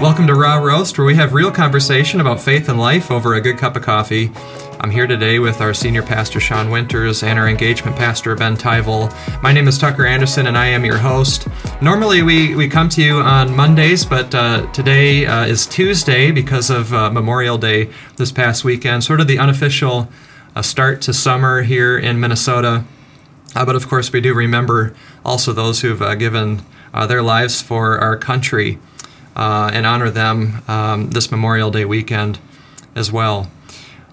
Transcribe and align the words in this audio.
Welcome 0.00 0.26
to 0.28 0.34
Raw 0.34 0.56
Roast, 0.56 0.96
where 0.96 1.06
we 1.06 1.14
have 1.16 1.34
real 1.34 1.50
conversation 1.50 2.22
about 2.22 2.40
faith 2.40 2.70
and 2.70 2.80
life 2.80 3.10
over 3.10 3.34
a 3.34 3.40
good 3.40 3.58
cup 3.58 3.76
of 3.76 3.82
coffee. 3.82 4.32
I'm 4.80 4.90
here 4.90 5.06
today 5.06 5.38
with 5.38 5.60
our 5.60 5.74
senior 5.74 6.02
pastor 6.02 6.40
Sean 6.40 6.70
Winters 6.70 7.22
and 7.22 7.38
our 7.38 7.46
engagement 7.46 7.98
pastor 7.98 8.34
Ben 8.34 8.56
Tyvel. 8.56 9.12
My 9.42 9.52
name 9.52 9.68
is 9.68 9.76
Tucker 9.76 10.06
Anderson 10.06 10.46
and 10.46 10.56
I 10.56 10.68
am 10.68 10.86
your 10.86 10.96
host. 10.96 11.48
Normally 11.82 12.22
we, 12.22 12.54
we 12.54 12.66
come 12.66 12.88
to 12.88 13.02
you 13.02 13.18
on 13.18 13.54
Mondays, 13.54 14.06
but 14.06 14.34
uh, 14.34 14.72
today 14.72 15.26
uh, 15.26 15.44
is 15.44 15.66
Tuesday 15.66 16.30
because 16.30 16.70
of 16.70 16.94
uh, 16.94 17.10
Memorial 17.10 17.58
Day 17.58 17.90
this 18.16 18.32
past 18.32 18.64
weekend, 18.64 19.04
sort 19.04 19.20
of 19.20 19.26
the 19.26 19.38
unofficial 19.38 20.08
uh, 20.56 20.62
start 20.62 21.02
to 21.02 21.12
summer 21.12 21.60
here 21.60 21.98
in 21.98 22.18
Minnesota. 22.18 22.84
Uh, 23.54 23.66
but 23.66 23.76
of 23.76 23.86
course, 23.86 24.10
we 24.14 24.22
do 24.22 24.32
remember 24.32 24.94
also 25.26 25.52
those 25.52 25.82
who've 25.82 26.00
uh, 26.00 26.14
given 26.14 26.62
their 27.06 27.22
lives 27.22 27.60
for 27.60 27.98
our 27.98 28.16
country 28.16 28.78
uh, 29.40 29.70
and 29.72 29.86
honor 29.86 30.10
them 30.10 30.62
um, 30.68 31.10
this 31.10 31.30
Memorial 31.30 31.70
Day 31.70 31.86
weekend 31.86 32.38
as 32.94 33.10
well. 33.10 33.50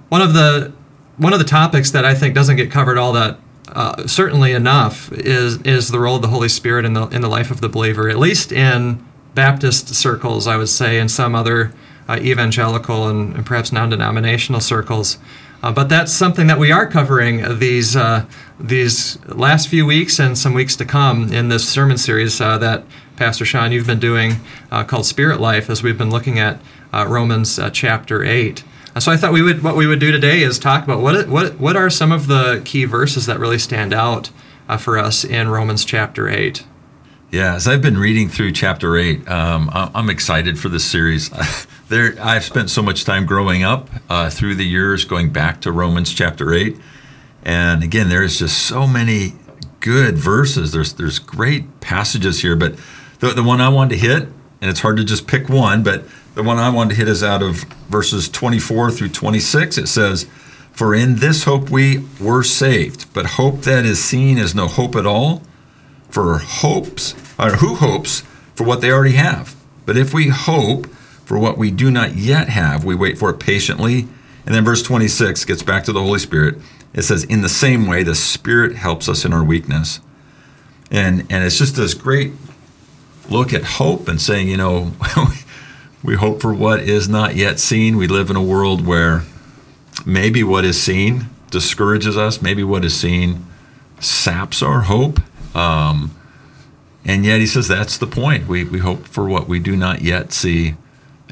One 0.08 0.22
of 0.22 0.34
the 0.34 0.72
one 1.18 1.34
of 1.34 1.40
the 1.40 1.46
topics 1.46 1.92
that 1.92 2.06
I 2.06 2.16
think 2.16 2.34
doesn't 2.34 2.56
get 2.56 2.72
covered 2.72 2.98
all 2.98 3.12
that 3.14 3.38
uh, 3.74 4.08
certainly 4.08 4.54
enough 4.54 5.12
is 5.12 5.62
is 5.64 5.90
the 5.90 6.00
role 6.00 6.16
of 6.16 6.22
the 6.22 6.30
Holy 6.30 6.48
Spirit 6.48 6.86
in 6.86 6.94
the 6.94 7.08
in 7.08 7.22
the 7.22 7.28
life 7.28 7.52
of 7.52 7.60
the 7.60 7.68
believer, 7.68 8.10
at 8.10 8.18
least 8.18 8.54
in 8.54 9.06
Baptist 9.36 9.94
circles, 9.94 10.48
I 10.48 10.56
would 10.56 10.70
say, 10.70 10.98
and 10.98 11.12
some 11.12 11.36
other 11.36 11.74
uh, 12.08 12.18
evangelical 12.22 13.10
and, 13.10 13.36
and, 13.36 13.46
perhaps 13.46 13.74
non-denominational 13.74 14.62
circles. 14.62 15.18
Uh, 15.64 15.72
but 15.72 15.90
that's 15.90 16.14
something 16.14 16.48
that 16.48 16.60
we 16.60 16.72
are 16.72 16.86
covering 16.86 17.60
these 17.60 17.96
uh, 17.96 18.26
these 18.60 19.18
last 19.28 19.68
few 19.68 19.86
weeks 19.86 20.20
and 20.20 20.38
some 20.38 20.54
weeks 20.54 20.76
to 20.76 20.86
come 20.86 21.32
in 21.34 21.50
this 21.50 21.68
sermon 21.68 21.98
series 21.98 22.40
uh, 22.40 22.58
that 22.58 22.84
Pastor 23.16 23.46
Sean 23.46 23.72
you've 23.72 23.88
been 23.88 24.00
doing 24.00 24.36
uh, 24.72 24.84
called 24.84 25.06
Spirit 25.06 25.40
Life 25.40 25.70
as 25.70 25.82
we've 25.82 25.98
been 25.98 26.12
looking 26.12 26.40
at 26.40 26.62
uh, 26.94 27.06
Romans 27.08 27.58
uh, 27.58 27.70
chapter 27.70 28.24
eight. 28.24 28.64
so 29.00 29.12
I 29.12 29.18
thought 29.18 29.34
we 29.34 29.42
would 29.42 29.64
what 29.64 29.76
we 29.76 29.88
would 29.88 30.00
do 30.00 30.12
today 30.12 30.42
is 30.42 30.60
talk 30.60 30.84
about 30.84 31.02
what 31.02 31.28
what 31.28 31.60
what 31.60 31.76
are 31.76 31.90
some 31.90 32.12
of 32.12 32.28
the 32.28 32.62
key 32.64 32.86
verses 32.86 33.26
that 33.26 33.40
really 33.40 33.60
stand 33.60 33.94
out 33.94 34.30
for 34.80 34.98
us 34.98 35.24
in 35.24 35.50
Romans 35.50 35.86
chapter 35.86 36.30
eight. 36.30 36.66
Yeah, 37.30 37.56
as 37.56 37.68
I've 37.68 37.82
been 37.82 37.98
reading 37.98 38.30
through 38.30 38.54
chapter 38.54 38.96
eight, 38.96 39.28
um, 39.28 39.70
I'm 39.74 40.10
excited 40.10 40.58
for 40.58 40.70
this 40.70 40.86
series. 40.86 41.30
there, 41.90 42.16
I've 42.22 42.46
spent 42.46 42.70
so 42.70 42.82
much 42.82 43.04
time 43.04 43.26
growing 43.26 43.64
up 43.64 43.90
uh, 44.10 44.30
through 44.30 44.56
the 44.56 44.64
years, 44.64 45.04
going 45.04 45.34
back 45.34 45.60
to 45.62 45.74
Romans 45.74 46.14
chapter 46.14 46.54
eight, 46.54 46.78
and 47.44 47.84
again, 47.84 48.08
there's 48.08 48.40
just 48.40 48.66
so 48.66 48.88
many 48.88 49.34
good 49.82 50.18
verses. 50.18 50.72
There's 50.72 50.94
there's 50.94 51.20
great 51.20 51.82
passages 51.82 52.44
here, 52.44 52.56
but 52.56 52.76
the 53.20 53.34
the 53.34 53.44
one 53.44 53.60
I 53.60 53.68
wanted 53.68 53.96
to 53.96 54.08
hit, 54.08 54.24
and 54.62 54.72
it's 54.72 54.80
hard 54.80 54.96
to 54.96 55.04
just 55.04 55.28
pick 55.28 55.50
one, 55.50 55.84
but 55.84 56.06
the 56.34 56.44
one 56.44 56.58
I 56.58 56.70
wanted 56.70 56.92
to 56.92 56.96
hit 56.96 57.10
is 57.10 57.24
out 57.24 57.44
of 57.44 57.64
verses 57.90 58.30
24 58.30 58.92
through 58.92 59.10
26. 59.10 59.78
It 59.78 59.88
says. 59.88 60.28
For 60.72 60.94
in 60.94 61.16
this 61.16 61.46
hope 61.46 61.72
we 61.72 62.06
were 62.22 62.44
saved, 62.44 63.12
but 63.12 63.26
hope 63.26 63.62
that 63.62 63.84
is 63.84 64.04
seen 64.04 64.38
is 64.38 64.54
no 64.54 64.68
hope 64.68 64.96
at 64.96 65.08
all 65.08 65.42
for 66.10 66.38
hopes, 66.38 67.14
or 67.38 67.52
who 67.58 67.76
hopes 67.76 68.22
for 68.56 68.64
what 68.64 68.82
they 68.82 68.92
already 68.92 69.16
have. 69.16 69.56
But 69.86 69.98
if 69.98 70.14
we 70.14 70.30
hope 70.30 70.88
for 71.26 71.38
what 71.38 71.58
we 71.58 71.72
do 71.72 71.92
not 71.92 72.16
yet 72.16 72.50
have, 72.50 72.84
we 72.84 72.96
wait 72.96 73.18
for 73.18 73.30
it 73.30 73.40
patiently. 73.40 74.08
And 74.46 74.56
then 74.56 74.64
verse 74.64 74.82
26 74.82 75.46
gets 75.46 75.64
back 75.64 75.84
to 75.86 75.92
the 75.92 76.02
Holy 76.02 76.20
Spirit. 76.20 76.56
It 76.94 77.04
says, 77.04 77.24
In 77.26 77.42
the 77.42 77.50
same 77.50 77.88
way, 77.88 78.04
the 78.04 78.16
Spirit 78.16 78.76
helps 78.76 79.10
us 79.10 79.26
in 79.26 79.34
our 79.34 79.44
weakness. 79.44 80.00
And, 80.90 81.22
and 81.30 81.44
it's 81.44 81.58
just 81.58 81.76
this 81.76 81.94
great 81.94 82.32
look 83.30 83.54
at 83.54 83.64
hope 83.64 84.08
and 84.08 84.22
saying, 84.22 84.48
you 84.48 84.58
know, 84.58 84.94
we 86.04 86.16
hope 86.16 86.42
for 86.42 86.54
what 86.54 86.80
is 86.80 87.10
not 87.10 87.36
yet 87.36 87.60
seen. 87.60 87.98
We 87.98 88.08
live 88.08 88.30
in 88.30 88.36
a 88.36 88.44
world 88.44 88.86
where 88.86 89.24
maybe 90.06 90.44
what 90.44 90.64
is 90.66 90.82
seen 90.82 91.26
discourages 91.52 92.18
us, 92.18 92.42
maybe 92.42 92.64
what 92.64 92.86
is 92.86 92.98
seen 92.98 93.46
saps 94.00 94.62
our 94.62 94.82
hope. 94.82 95.20
Um, 95.58 96.16
and 97.04 97.26
yet 97.26 97.40
he 97.40 97.48
says 97.48 97.68
that's 97.68 97.98
the 97.98 98.08
point. 98.08 98.48
We, 98.48 98.64
we 98.64 98.80
hope 98.80 99.08
for 99.08 99.28
what 99.28 99.48
we 99.48 99.60
do 99.60 99.76
not 99.76 100.02
yet 100.02 100.32
see. 100.34 100.76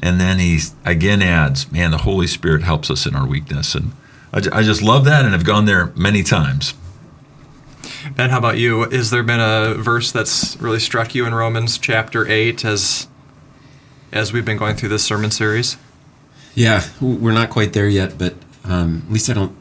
And 0.02 0.20
then 0.20 0.38
he 0.38 0.60
again 0.84 1.22
adds, 1.22 1.70
man, 1.70 1.90
the 1.90 1.98
Holy 1.98 2.26
Spirit 2.26 2.62
helps 2.62 2.90
us 2.90 3.06
in 3.06 3.14
our 3.14 3.26
weakness. 3.26 3.74
And 3.74 3.92
I, 4.32 4.38
I 4.52 4.62
just 4.62 4.82
love 4.82 5.04
that 5.04 5.24
and 5.24 5.32
have 5.32 5.44
gone 5.44 5.66
there 5.66 5.92
many 5.94 6.22
times. 6.22 6.74
Ben, 8.14 8.30
how 8.30 8.38
about 8.38 8.56
you? 8.58 8.88
Has 8.90 9.10
there 9.10 9.22
been 9.22 9.40
a 9.40 9.74
verse 9.74 10.12
that's 10.12 10.56
really 10.60 10.80
struck 10.80 11.14
you 11.14 11.26
in 11.26 11.34
Romans 11.34 11.76
chapter 11.78 12.26
8 12.26 12.64
as, 12.64 13.08
as 14.12 14.32
we've 14.32 14.44
been 14.44 14.56
going 14.56 14.76
through 14.76 14.90
this 14.90 15.04
sermon 15.04 15.30
series? 15.30 15.76
Yeah, 16.54 16.84
we're 17.00 17.32
not 17.32 17.50
quite 17.50 17.74
there 17.74 17.88
yet, 17.88 18.16
but 18.16 18.34
um, 18.64 19.02
at 19.06 19.12
least 19.12 19.28
I 19.28 19.34
don't. 19.34 19.54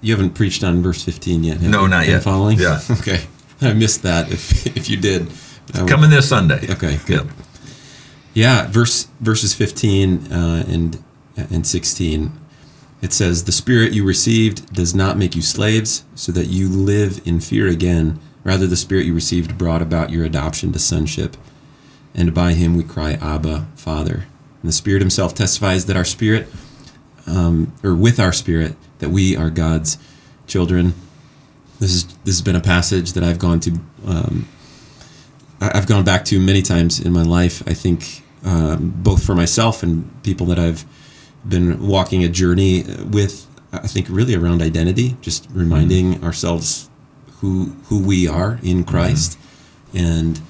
You 0.00 0.14
haven't 0.14 0.34
preached 0.34 0.64
on 0.64 0.82
verse 0.82 1.04
15 1.04 1.44
yet. 1.44 1.60
no, 1.60 1.82
you? 1.82 1.88
not 1.88 2.08
yet. 2.08 2.22
Following? 2.22 2.58
Yeah. 2.58 2.80
okay. 2.90 3.20
I 3.62 3.72
missed 3.74 4.02
that. 4.02 4.30
If 4.32 4.66
if 4.76 4.88
you 4.88 4.96
did, 4.96 5.30
coming 5.86 6.10
this 6.10 6.28
Sunday. 6.28 6.66
Okay, 6.70 6.98
good. 7.06 7.26
Yep. 7.26 7.36
Yeah, 8.32 8.66
verse 8.68 9.08
verses 9.20 9.54
fifteen 9.54 10.32
uh, 10.32 10.64
and 10.66 11.02
and 11.36 11.66
sixteen. 11.66 12.32
It 13.02 13.12
says, 13.12 13.44
"The 13.44 13.52
Spirit 13.52 13.92
you 13.92 14.04
received 14.04 14.72
does 14.72 14.94
not 14.94 15.18
make 15.18 15.34
you 15.34 15.42
slaves, 15.42 16.04
so 16.14 16.32
that 16.32 16.46
you 16.46 16.68
live 16.68 17.20
in 17.26 17.40
fear 17.40 17.68
again. 17.68 18.18
Rather, 18.44 18.66
the 18.66 18.76
Spirit 18.76 19.04
you 19.06 19.14
received 19.14 19.58
brought 19.58 19.82
about 19.82 20.10
your 20.10 20.24
adoption 20.24 20.72
to 20.72 20.78
sonship, 20.78 21.36
and 22.14 22.32
by 22.32 22.52
Him 22.52 22.76
we 22.76 22.84
cry, 22.84 23.12
Abba, 23.14 23.68
Father." 23.76 24.26
And 24.62 24.68
the 24.68 24.72
Spirit 24.72 25.00
Himself 25.02 25.34
testifies 25.34 25.86
that 25.86 25.96
our 25.96 26.04
spirit, 26.04 26.46
um, 27.26 27.72
or 27.82 27.94
with 27.94 28.20
our 28.20 28.32
spirit, 28.32 28.76
that 28.98 29.10
we 29.10 29.36
are 29.36 29.50
God's 29.50 29.98
children. 30.46 30.94
This 31.80 31.94
is 31.94 32.04
this 32.24 32.36
has 32.36 32.42
been 32.42 32.56
a 32.56 32.60
passage 32.60 33.14
that 33.14 33.24
I've 33.24 33.38
gone 33.38 33.58
to. 33.60 33.80
Um, 34.06 34.46
I've 35.62 35.86
gone 35.86 36.04
back 36.04 36.24
to 36.26 36.38
many 36.38 36.62
times 36.62 37.00
in 37.00 37.12
my 37.12 37.22
life. 37.22 37.66
I 37.66 37.72
think 37.72 38.22
um, 38.44 38.94
both 38.96 39.24
for 39.24 39.34
myself 39.34 39.82
and 39.82 40.22
people 40.22 40.46
that 40.46 40.58
I've 40.58 40.84
been 41.48 41.86
walking 41.86 42.22
a 42.22 42.28
journey 42.28 42.84
with. 43.10 43.46
I 43.72 43.86
think 43.86 44.08
really 44.10 44.34
around 44.34 44.62
identity, 44.62 45.16
just 45.22 45.48
reminding 45.52 46.14
mm-hmm. 46.14 46.24
ourselves 46.24 46.90
who 47.40 47.76
who 47.84 48.02
we 48.02 48.28
are 48.28 48.58
in 48.62 48.78
mm-hmm. 48.78 48.90
Christ, 48.90 49.38
mm-hmm. 49.38 49.98
and 49.98 50.40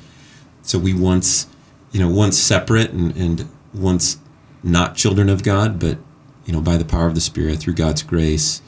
so 0.62 0.78
we 0.78 0.94
once, 0.94 1.46
you 1.92 2.00
know, 2.00 2.08
once 2.08 2.36
separate 2.38 2.90
and, 2.90 3.16
and 3.16 3.48
once 3.72 4.19
not 4.64 4.96
children 4.96 5.28
of 5.28 5.44
God, 5.44 5.78
but 5.78 5.98
you 6.44 6.52
know, 6.52 6.60
by 6.60 6.76
the 6.76 6.84
power 6.84 7.06
of 7.06 7.14
the 7.14 7.20
Spirit 7.20 7.60
through 7.60 7.74
God's 7.74 8.02
grace, 8.02 8.62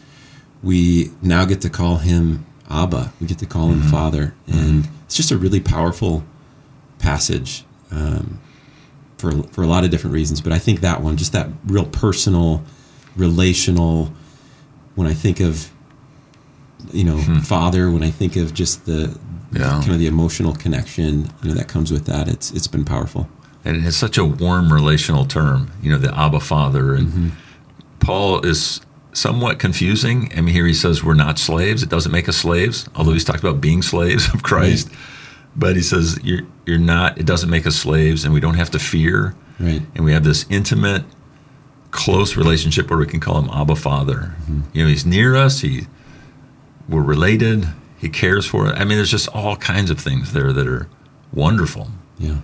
we 0.62 1.10
now 1.20 1.44
get 1.44 1.60
to 1.62 1.70
call 1.70 1.96
Him 1.96 2.46
Abba. 2.72 3.12
We 3.20 3.26
get 3.26 3.38
to 3.38 3.46
call 3.46 3.68
mm-hmm. 3.68 3.82
him 3.82 3.90
Father, 3.90 4.34
and 4.46 4.84
mm-hmm. 4.84 4.94
it's 5.04 5.16
just 5.16 5.30
a 5.30 5.36
really 5.36 5.60
powerful 5.60 6.24
passage 6.98 7.64
um, 7.90 8.40
for 9.18 9.42
for 9.48 9.62
a 9.62 9.66
lot 9.66 9.84
of 9.84 9.90
different 9.90 10.14
reasons. 10.14 10.40
But 10.40 10.52
I 10.52 10.58
think 10.58 10.80
that 10.80 11.02
one, 11.02 11.16
just 11.16 11.32
that 11.32 11.48
real 11.66 11.86
personal, 11.86 12.64
relational. 13.16 14.12
When 14.94 15.06
I 15.06 15.14
think 15.14 15.40
of 15.40 15.70
you 16.92 17.04
know 17.04 17.16
hmm. 17.16 17.38
Father, 17.38 17.90
when 17.90 18.02
I 18.02 18.10
think 18.10 18.36
of 18.36 18.54
just 18.54 18.86
the 18.86 19.18
yeah. 19.52 19.80
kind 19.80 19.92
of 19.92 19.98
the 19.98 20.06
emotional 20.06 20.54
connection, 20.54 21.30
you 21.42 21.48
know, 21.48 21.54
that 21.54 21.68
comes 21.68 21.92
with 21.92 22.06
that, 22.06 22.28
it's 22.28 22.50
it's 22.52 22.66
been 22.66 22.84
powerful. 22.84 23.28
And 23.64 23.76
it 23.76 23.80
has 23.80 23.96
such 23.96 24.18
a 24.18 24.24
warm 24.24 24.72
relational 24.72 25.24
term, 25.24 25.70
you 25.80 25.92
know, 25.92 25.98
the 25.98 26.12
Abba 26.18 26.40
Father, 26.40 26.94
and 26.94 27.08
mm-hmm. 27.08 27.28
Paul 28.00 28.44
is 28.44 28.80
somewhat 29.12 29.58
confusing. 29.58 30.30
I 30.36 30.40
mean, 30.40 30.54
here 30.54 30.66
he 30.66 30.74
says 30.74 31.04
we're 31.04 31.14
not 31.14 31.38
slaves. 31.38 31.82
It 31.82 31.88
doesn't 31.88 32.12
make 32.12 32.28
us 32.28 32.36
slaves, 32.36 32.88
although 32.94 33.12
he's 33.12 33.24
talked 33.24 33.40
about 33.40 33.60
being 33.60 33.82
slaves 33.92 34.32
of 34.32 34.42
Christ. 34.42 34.88
Right. 34.88 34.98
But 35.54 35.76
he 35.76 35.82
says 35.82 36.18
you're 36.22 36.46
you're 36.66 36.78
not. 36.78 37.18
It 37.18 37.26
doesn't 37.26 37.50
make 37.50 37.66
us 37.66 37.76
slaves, 37.76 38.24
and 38.24 38.32
we 38.32 38.40
don't 38.40 38.54
have 38.54 38.70
to 38.70 38.78
fear. 38.78 39.34
Right. 39.60 39.82
And 39.94 40.04
we 40.04 40.12
have 40.12 40.24
this 40.24 40.46
intimate, 40.48 41.04
close 41.90 42.36
relationship 42.36 42.88
where 42.88 42.98
we 42.98 43.06
can 43.06 43.20
call 43.20 43.38
him 43.38 43.50
Abba 43.50 43.76
Father. 43.76 44.34
Mm-hmm. 44.42 44.60
You 44.72 44.84
know, 44.84 44.88
he's 44.88 45.04
near 45.04 45.36
us. 45.36 45.60
He 45.60 45.86
we're 46.88 47.02
related. 47.02 47.68
He 47.98 48.08
cares 48.08 48.46
for 48.46 48.68
us. 48.68 48.74
I 48.76 48.84
mean, 48.84 48.96
there's 48.98 49.10
just 49.10 49.28
all 49.28 49.56
kinds 49.56 49.90
of 49.90 50.00
things 50.00 50.32
there 50.32 50.52
that 50.52 50.66
are 50.66 50.88
wonderful. 51.32 51.88
Yeah. 52.18 52.38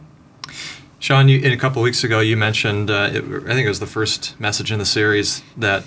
Sean, 1.00 1.28
you, 1.28 1.38
in 1.38 1.52
a 1.52 1.56
couple 1.56 1.80
weeks 1.82 2.02
ago, 2.02 2.20
you 2.20 2.36
mentioned, 2.36 2.90
uh, 2.90 3.10
it, 3.12 3.24
I 3.24 3.54
think 3.54 3.66
it 3.66 3.68
was 3.68 3.80
the 3.80 3.86
first 3.86 4.38
message 4.40 4.72
in 4.72 4.78
the 4.78 4.86
series, 4.86 5.42
that 5.56 5.84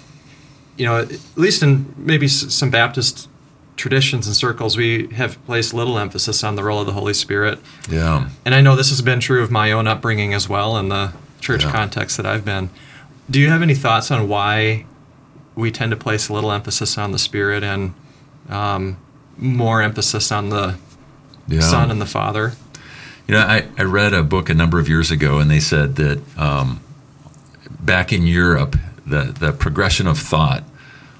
you 0.77 0.85
know, 0.85 0.99
at 0.99 1.11
least 1.35 1.63
in 1.63 1.93
maybe 1.97 2.27
some 2.27 2.69
Baptist 2.69 3.29
traditions 3.75 4.27
and 4.27 4.35
circles, 4.35 4.77
we 4.77 5.07
have 5.07 5.43
placed 5.45 5.73
little 5.73 5.97
emphasis 5.97 6.43
on 6.43 6.55
the 6.55 6.63
role 6.63 6.79
of 6.79 6.85
the 6.85 6.93
Holy 6.93 7.13
Spirit. 7.13 7.59
Yeah. 7.89 8.29
And 8.45 8.53
I 8.53 8.61
know 8.61 8.75
this 8.75 8.89
has 8.89 9.01
been 9.01 9.19
true 9.19 9.41
of 9.41 9.49
my 9.49 9.71
own 9.71 9.87
upbringing 9.87 10.33
as 10.33 10.47
well 10.47 10.77
in 10.77 10.89
the 10.89 11.13
church 11.39 11.63
yeah. 11.63 11.71
context 11.71 12.17
that 12.17 12.25
I've 12.25 12.45
been. 12.45 12.69
Do 13.29 13.39
you 13.39 13.49
have 13.49 13.61
any 13.61 13.75
thoughts 13.75 14.11
on 14.11 14.27
why 14.27 14.85
we 15.55 15.71
tend 15.71 15.91
to 15.91 15.97
place 15.97 16.29
a 16.29 16.33
little 16.33 16.51
emphasis 16.51 16.97
on 16.97 17.11
the 17.11 17.19
Spirit 17.19 17.63
and 17.63 17.93
um, 18.49 18.97
more 19.37 19.81
emphasis 19.81 20.31
on 20.31 20.49
the 20.49 20.77
yeah. 21.47 21.61
Son 21.61 21.89
and 21.91 21.99
the 21.99 22.05
Father? 22.05 22.53
You 23.27 23.35
know, 23.35 23.41
I, 23.41 23.67
I 23.77 23.83
read 23.83 24.13
a 24.13 24.23
book 24.23 24.49
a 24.49 24.53
number 24.53 24.79
of 24.79 24.89
years 24.89 25.11
ago, 25.11 25.39
and 25.39 25.49
they 25.49 25.59
said 25.59 25.95
that 25.95 26.21
um, 26.37 26.81
back 27.79 28.11
in 28.11 28.27
Europe, 28.27 28.75
the, 29.11 29.35
the 29.39 29.51
progression 29.51 30.07
of 30.07 30.17
thought. 30.17 30.63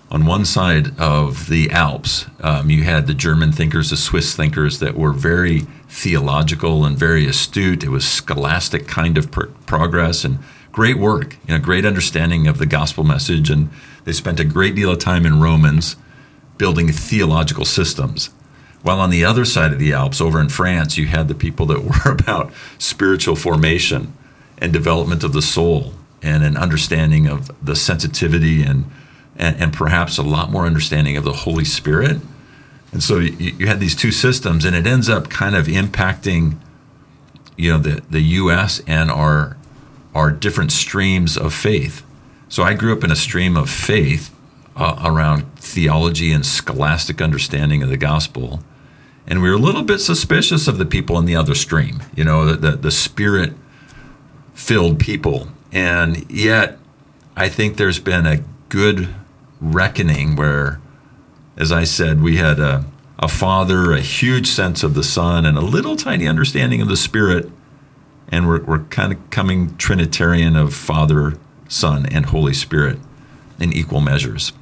On 0.10 0.26
one 0.26 0.44
side 0.44 1.00
of 1.00 1.48
the 1.48 1.70
Alps, 1.72 2.26
um, 2.42 2.70
you 2.70 2.84
had 2.84 3.08
the 3.08 3.14
German 3.14 3.52
thinkers, 3.52 3.92
the 3.92 3.98
Swiss 3.98 4.36
thinkers 4.36 4.80
that 4.80 4.98
were 4.98 5.14
very 5.14 5.60
theological 5.88 6.84
and 6.84 6.98
very 6.98 7.26
astute. 7.28 7.84
It 7.84 7.90
was 7.90 8.06
scholastic 8.06 8.88
kind 8.88 9.18
of 9.18 9.32
pr- 9.32 9.46
progress 9.66 10.26
and 10.26 10.40
great 10.74 10.98
work, 10.98 11.38
you 11.48 11.54
know, 11.54 11.60
great 11.60 11.86
understanding 11.86 12.48
of 12.48 12.58
the 12.58 12.66
gospel 12.66 13.04
message. 13.06 13.50
And 13.50 13.70
they 14.04 14.12
spent 14.12 14.40
a 14.40 14.46
great 14.46 14.76
deal 14.76 14.92
of 14.92 15.00
time 15.00 15.26
in 15.26 15.40
Romans 15.40 15.96
building 16.58 16.92
theological 16.92 17.66
systems. 17.66 18.32
While 18.82 19.00
on 19.00 19.12
the 19.12 19.24
other 19.24 19.46
side 19.46 19.72
of 19.72 19.80
the 19.80 19.94
Alps, 19.94 20.20
over 20.20 20.42
in 20.42 20.50
France, 20.50 20.98
you 20.98 21.06
had 21.08 21.28
the 21.28 21.36
people 21.36 21.66
that 21.68 21.84
were 22.06 22.12
about 22.12 22.52
spiritual 22.78 23.36
formation 23.38 24.14
and 24.58 24.74
development 24.74 25.24
of 25.24 25.32
the 25.32 25.42
soul 25.42 25.94
and 26.22 26.44
an 26.44 26.58
understanding 26.58 27.28
of 27.28 27.52
the 27.64 27.76
sensitivity 27.76 28.64
and, 28.64 28.86
and, 29.36 29.56
and 29.62 29.74
perhaps 29.74 30.18
a 30.18 30.24
lot 30.24 30.52
more 30.52 30.66
understanding 30.66 31.18
of 31.18 31.24
the 31.24 31.34
Holy 31.34 31.66
Spirit. 31.66 32.22
And 32.92 33.02
so 33.02 33.20
you, 33.20 33.54
you 33.58 33.68
had 33.68 33.80
these 33.80 33.96
two 33.96 34.12
systems, 34.12 34.66
and 34.66 34.76
it 34.76 34.86
ends 34.86 35.10
up 35.10 35.30
kind 35.30 35.56
of 35.56 35.68
impacting, 35.68 36.58
you 37.58 37.72
know, 37.72 37.78
the, 37.78 38.02
the 38.10 38.22
U.S. 38.22 38.82
and 38.86 39.10
our 39.10 39.58
our 40.14 40.30
different 40.30 40.74
streams 40.74 41.38
of 41.38 41.54
faith. 41.54 42.06
So 42.50 42.64
I 42.64 42.74
grew 42.74 42.92
up 42.92 43.02
in 43.02 43.12
a 43.12 43.16
stream 43.16 43.56
of 43.56 43.70
faith 43.70 44.36
uh, 44.76 45.02
around 45.06 45.44
theology 45.56 46.34
and 46.34 46.46
scholastic 46.46 47.22
understanding 47.22 47.82
of 47.82 47.88
the 47.88 47.96
gospel, 47.96 48.62
and 49.26 49.42
we 49.42 49.50
were 49.50 49.56
a 49.56 49.60
little 49.60 49.84
bit 49.84 50.00
suspicious 50.00 50.68
of 50.68 50.78
the 50.78 50.86
people 50.86 51.18
in 51.18 51.24
the 51.24 51.36
other 51.36 51.56
stream. 51.56 52.04
You 52.14 52.26
know, 52.26 52.46
the 52.46 52.72
the, 52.72 52.78
the 52.78 52.92
spirit 52.92 53.54
filled 54.54 55.00
people 55.00 55.48
and 55.72 56.30
yet, 56.30 56.78
I 57.36 57.50
think 57.50 57.78
there's 57.78 58.00
been 58.00 58.26
a 58.26 58.44
good 58.70 59.10
reckoning 59.60 60.36
where, 60.36 60.82
as 61.58 61.72
I 61.72 61.84
said, 61.84 62.22
we 62.22 62.38
had 62.38 62.60
a, 62.60 62.86
a 63.20 63.28
father, 63.28 63.92
a 63.94 64.02
huge 64.02 64.48
sense 64.48 64.84
of 64.84 64.94
the 64.94 65.04
son, 65.04 65.46
and 65.46 65.58
a 65.58 65.62
little 65.62 65.96
tiny 65.96 66.28
understanding 66.28 66.82
of 66.82 66.88
the 66.88 66.98
spirit. 66.98 67.50
And 68.30 68.48
we're, 68.48 68.64
we're 68.64 68.84
kind 68.86 69.14
of 69.14 69.30
coming 69.30 69.76
Trinitarian 69.78 70.56
of 70.56 70.74
Father, 70.74 71.38
Son, 71.68 72.06
and 72.06 72.28
Holy 72.28 72.54
Spirit 72.54 72.98
in 73.60 73.74
equal 73.74 74.02
measures. 74.02 74.54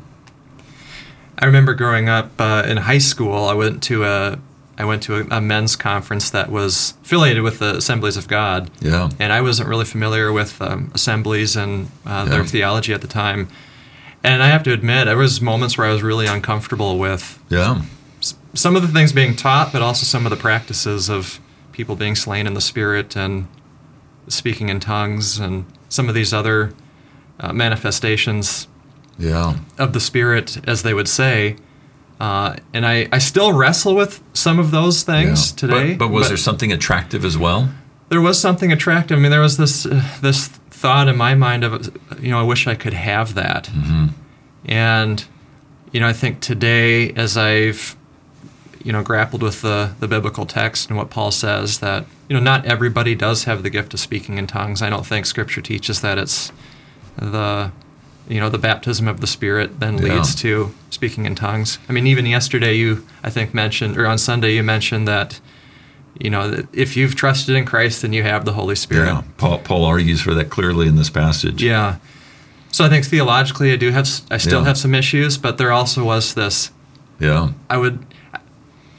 I 1.38 1.45
remember 1.45 1.73
growing 1.73 2.09
up 2.09 2.31
uh, 2.39 2.63
in 2.67 2.77
high 2.77 2.97
school, 2.97 3.45
I 3.45 3.53
went 3.53 3.81
to 3.83 4.03
a 4.03 4.39
I 4.79 4.85
went 4.85 5.03
to 5.03 5.17
a, 5.17 5.37
a, 5.37 5.41
men's 5.41 5.75
conference 5.75 6.29
that 6.29 6.49
was 6.49 6.93
affiliated 7.03 7.43
with 7.43 7.59
the 7.59 7.75
Assemblies 7.75 8.15
of 8.15 8.29
God. 8.29 8.71
Yeah. 8.79 9.09
And 9.19 9.33
I 9.33 9.41
wasn't 9.41 9.67
really 9.67 9.83
familiar 9.83 10.31
with 10.31 10.61
um, 10.61 10.89
assemblies 10.95 11.57
and 11.57 11.87
uh, 12.05 12.23
yeah. 12.25 12.25
their 12.25 12.45
theology 12.45 12.93
at 12.93 13.01
the 13.01 13.07
time. 13.07 13.49
And 14.23 14.41
I 14.41 14.47
have 14.47 14.63
to 14.63 14.73
admit, 14.73 15.05
there 15.05 15.17
was 15.17 15.41
moments 15.41 15.77
where 15.77 15.85
I 15.85 15.91
was 15.91 16.01
really 16.01 16.27
uncomfortable 16.27 16.97
with 16.97 17.43
yeah. 17.49 17.81
some 18.53 18.77
of 18.77 18.81
the 18.81 18.87
things 18.87 19.11
being 19.11 19.35
taught, 19.35 19.73
but 19.73 19.81
also 19.81 20.05
some 20.05 20.25
of 20.25 20.29
the 20.29 20.37
practices 20.37 21.09
of 21.09 21.41
people 21.73 21.97
being 21.97 22.15
slain 22.15 22.47
in 22.47 22.53
the 22.53 22.61
spirit 22.61 23.17
and 23.17 23.47
speaking 24.29 24.69
in 24.69 24.79
tongues 24.79 25.39
and 25.39 25.65
some 25.89 26.07
of 26.07 26.15
these 26.15 26.33
other 26.33 26.73
uh, 27.39 27.51
manifestations 27.51 28.67
yeah. 29.17 29.57
of 29.77 29.91
the 29.91 29.99
spirit, 29.99 30.57
as 30.67 30.83
they 30.83 30.93
would 30.93 31.09
say. 31.09 31.57
Uh, 32.19 32.56
and 32.74 32.86
I, 32.86 33.07
I 33.12 33.19
still 33.19 33.54
wrestle 33.54 33.95
with 33.95 34.21
some 34.33 34.60
of 34.60 34.71
those 34.71 35.04
things 35.04 35.51
Yeah. 35.51 35.56
today. 35.57 35.89
But, 35.95 36.07
but 36.07 36.13
was 36.13 36.27
there 36.27 36.38
something 36.38 36.71
attractive 36.71 37.24
as 37.25 37.38
well? 37.38 37.69
there 38.10 38.21
was 38.21 38.42
something 38.42 38.71
attractive. 38.71 39.19
I 39.19 39.21
mean, 39.21 39.30
there 39.30 39.39
was 39.39 39.57
this 39.57 39.86
uh, 39.86 40.04
this 40.19 40.48
thought 40.48 41.07
in 41.07 41.16
my 41.16 41.36
mind 41.36 41.63
of, 41.63 41.95
you 42.19 42.30
know, 42.31 42.39
I 42.39 42.44
wish 42.44 42.66
I 42.66 42.74
could 42.74 42.94
have 42.94 43.36
that. 43.36 43.66
Mm-hmm. 43.66 44.07
And 44.66 45.25
you 45.92 46.00
know, 46.00 46.07
I 46.07 46.13
think 46.13 46.39
today, 46.42 47.12
as 47.13 47.38
I've 47.38 47.95
you 48.83 48.92
know 48.92 49.04
grappled 49.04 49.44
with 49.44 49.62
the 49.62 49.92
the 50.00 50.07
biblical 50.07 50.45
text 50.48 50.89
and 50.89 50.98
what 50.98 51.10
Paul 51.12 51.31
says, 51.31 51.80
that 51.80 52.06
you 52.27 52.33
know, 52.36 52.42
not 52.42 52.65
everybody 52.65 53.13
does 53.15 53.44
have 53.44 53.62
the 53.62 53.69
gift 53.69 53.94
of 53.94 54.00
speaking 54.00 54.38
in 54.39 54.48
tongues. 54.48 54.81
I 54.81 54.89
don't 54.89 55.06
think 55.06 55.25
Scripture 55.27 55.62
teaches 55.62 56.01
that 56.01 56.18
it's 56.18 56.51
the 57.15 57.72
you 58.29 58.39
know 58.39 58.49
the 58.49 58.57
baptism 58.59 59.07
of 59.07 59.19
the 59.19 59.27
Spirit 59.27 59.79
then 59.79 59.97
Yeah. 59.97 60.15
leads 60.15 60.33
to 60.35 60.73
speaking 60.89 61.25
in 61.25 61.35
tongues. 61.35 61.79
I 61.89 61.91
mean, 61.93 62.07
even 62.07 62.25
yesterday, 62.25 62.75
you 62.77 63.05
I 63.23 63.29
think 63.29 63.53
mentioned, 63.53 63.97
or 63.97 64.05
on 64.07 64.17
Sunday, 64.17 64.55
you 64.55 64.63
mentioned 64.63 65.07
that. 65.07 65.39
You 66.19 66.29
know, 66.31 66.49
that 66.51 66.67
if 66.73 66.97
you've 66.97 67.15
trusted 67.15 67.55
in 67.55 67.63
Christ, 67.65 68.01
then 68.01 68.11
you 68.13 68.23
have 68.23 68.43
the 68.43 68.51
Holy 68.53 68.75
Spirit. 68.75 69.05
Yeah. 69.05 69.21
Paul, 69.37 69.59
Paul 69.59 69.85
argues 69.85 70.19
for 70.19 70.33
that 70.33 70.49
clearly 70.49 70.87
in 70.87 70.97
this 70.97 71.09
passage. 71.09 71.63
Yeah. 71.63 71.95
So 72.71 72.83
I 72.83 72.89
think 72.89 73.05
theologically, 73.05 73.71
I 73.71 73.77
do 73.77 73.91
have, 73.91 74.09
I 74.29 74.37
still 74.37 74.59
Yeah. 74.61 74.65
have 74.67 74.77
some 74.77 74.93
issues, 74.93 75.37
but 75.37 75.57
there 75.57 75.71
also 75.71 76.03
was 76.03 76.33
this. 76.33 76.71
Yeah. 77.21 77.49
I 77.69 77.77
would, 77.77 77.99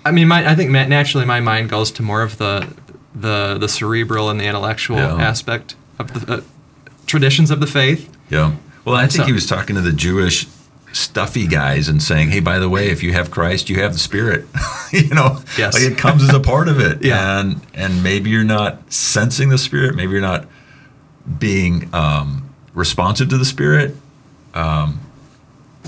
I 0.06 0.12
mean, 0.12 0.28
my, 0.28 0.48
I 0.50 0.54
think 0.54 0.70
naturally 0.70 1.26
my 1.26 1.40
mind 1.40 1.68
goes 1.68 1.90
to 1.92 2.02
more 2.02 2.22
of 2.22 2.38
the, 2.38 2.66
the, 3.14 3.58
the 3.60 3.68
cerebral 3.68 4.30
and 4.30 4.40
the 4.40 4.46
intellectual 4.46 4.96
Yeah. 4.96 5.20
aspect 5.20 5.74
of 5.98 6.26
the 6.26 6.34
uh, 6.36 6.40
traditions 7.06 7.50
of 7.50 7.60
the 7.60 7.66
faith. 7.66 8.08
Yeah. 8.30 8.52
Well, 8.84 8.96
I 8.96 9.02
think 9.02 9.22
So- 9.22 9.24
he 9.24 9.32
was 9.32 9.46
talking 9.46 9.76
to 9.76 9.82
the 9.82 9.92
Jewish 9.92 10.46
stuffy 10.92 11.46
guys 11.46 11.86
and 11.88 12.02
saying, 12.02 12.30
"Hey, 12.30 12.40
by 12.40 12.58
the 12.58 12.68
way, 12.68 12.90
if 12.90 13.02
you 13.02 13.12
have 13.12 13.30
Christ, 13.30 13.70
you 13.70 13.76
have 13.80 13.92
the 13.92 13.98
Spirit." 13.98 14.46
you 14.92 15.08
know, 15.14 15.40
Yes. 15.56 15.74
like 15.74 15.82
it 15.84 15.96
comes 15.98 16.22
as 16.22 16.30
a 16.34 16.40
part 16.40 16.68
of 16.68 16.80
it. 16.80 17.02
Yeah. 17.04 17.38
And 17.40 17.60
and 17.74 18.02
maybe 18.02 18.30
you're 18.30 18.42
not 18.44 18.92
sensing 18.92 19.50
the 19.50 19.58
Spirit. 19.58 19.94
Maybe 19.94 20.12
you're 20.12 20.20
not 20.20 20.46
being 21.38 21.88
um, 21.92 22.48
responsive 22.74 23.28
to 23.28 23.38
the 23.38 23.44
Spirit. 23.44 23.94
Um, 24.54 25.00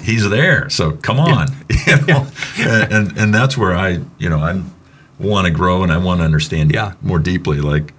he's 0.02 0.28
there, 0.28 0.68
so 0.70 0.92
come 0.92 1.18
on. 1.18 1.48
You 1.86 1.96
know? 2.06 2.26
and, 2.58 2.92
and 2.92 3.18
and 3.18 3.34
that's 3.34 3.56
where 3.58 3.74
I, 3.74 4.00
you 4.18 4.28
know, 4.28 4.38
I 4.38 4.62
want 5.18 5.46
to 5.46 5.50
grow 5.52 5.82
and 5.82 5.90
I 5.92 5.96
want 5.98 6.20
to 6.20 6.24
understand 6.24 6.72
Yeah. 6.72 6.92
more 7.02 7.18
deeply. 7.18 7.60
Like, 7.60 7.92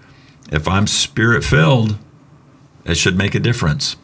if 0.52 0.68
I'm 0.68 0.88
Spirit 0.88 1.44
filled, 1.44 1.98
it 2.86 2.96
should 2.96 3.18
make 3.18 3.36
a 3.36 3.40
difference. 3.40 3.98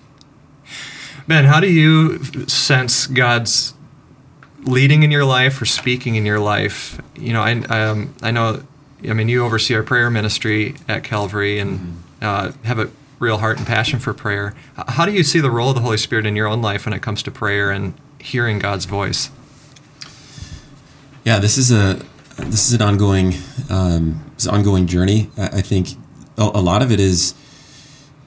Ben, 1.30 1.46
how 1.46 1.60
do 1.60 1.72
you 1.72 2.24
sense 2.48 3.06
God's 3.06 3.76
leading 4.64 5.04
in 5.04 5.12
your 5.12 5.26
life 5.26 5.62
or 5.62 5.66
speaking 5.66 6.16
in 6.16 6.26
your 6.26 6.40
life? 6.40 7.00
You 7.16 7.34
know, 7.34 7.44
I, 7.44 7.52
um, 7.66 8.16
I 8.24 8.32
know, 8.32 8.64
I 9.08 9.14
mean, 9.14 9.30
you 9.30 9.46
oversee 9.46 9.76
our 9.76 9.84
prayer 9.84 10.10
ministry 10.10 10.74
at 10.88 11.04
Calvary 11.04 11.60
and 11.60 12.02
uh, 12.20 12.54
have 12.64 12.80
a 12.80 12.90
real 13.20 13.38
heart 13.38 13.60
and 13.60 13.68
passion 13.68 14.00
for 14.00 14.12
prayer. 14.12 14.56
How 14.76 15.06
do 15.06 15.12
you 15.12 15.22
see 15.22 15.40
the 15.40 15.52
role 15.52 15.70
of 15.70 15.76
the 15.76 15.82
Holy 15.82 15.98
Spirit 15.98 16.26
in 16.26 16.36
your 16.36 16.48
own 16.48 16.64
life 16.64 16.88
when 16.88 16.94
it 16.94 17.04
comes 17.04 17.22
to 17.22 17.30
prayer 17.30 17.70
and 17.70 17.94
hearing 18.18 18.58
God's 18.58 18.86
voice? 18.86 19.30
Yeah, 21.26 21.38
this 21.38 21.60
is 21.60 21.72
a 21.72 22.04
this 22.38 22.68
is 22.68 22.74
an 22.74 22.82
ongoing 22.82 23.36
um, 23.70 24.34
an 24.44 24.50
ongoing 24.50 24.88
journey. 24.88 25.30
I, 25.38 25.44
I 25.44 25.62
think 25.62 25.90
a, 26.40 26.42
a 26.42 26.62
lot 26.64 26.82
of 26.82 26.92
it 26.92 27.00
is 27.00 27.36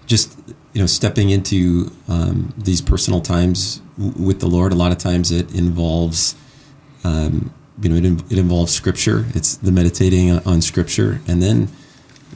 just 0.07 0.39
you 0.73 0.81
know 0.81 0.87
stepping 0.87 1.31
into 1.31 1.91
um, 2.09 2.55
these 2.57 2.81
personal 2.81 3.21
times 3.21 3.81
w- 3.99 4.27
with 4.27 4.41
the 4.41 4.47
Lord. 4.49 4.73
A 4.73 4.77
lot 4.77 4.93
of 4.93 4.99
times 4.99 5.31
it 5.31 5.55
involves 5.55 6.35
um, 7.05 7.53
you 7.81 7.89
know 7.89 7.97
it, 7.97 8.05
in- 8.05 8.25
it 8.31 8.39
involves 8.39 8.73
Scripture. 8.73 9.27
It's 9.35 9.57
the 9.57 9.73
meditating 9.73 10.31
on, 10.31 10.63
Scripture, 10.63 11.21
and 11.29 11.43
then 11.43 11.69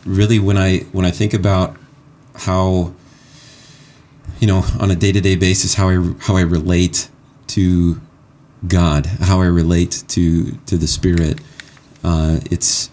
really 0.04 0.38
when 0.38 0.56
I 0.58 0.80
when 0.92 1.04
I 1.06 1.10
think 1.10 1.32
about 1.34 1.76
how 2.34 2.92
you 4.40 4.46
know 4.46 4.64
on 4.78 4.90
a 4.90 4.96
day 4.96 5.12
to 5.12 5.20
day 5.20 5.36
basis 5.36 5.74
how 5.74 5.88
I 5.88 6.12
how 6.20 6.36
I 6.36 6.42
relate 6.42 7.08
to 7.48 8.00
God, 8.66 9.06
how 9.06 9.40
I 9.40 9.46
relate 9.46 10.04
to 10.08 10.52
to 10.66 10.76
the 10.76 10.86
Spirit. 10.86 11.40
Uh, 12.04 12.40
it's 12.50 12.90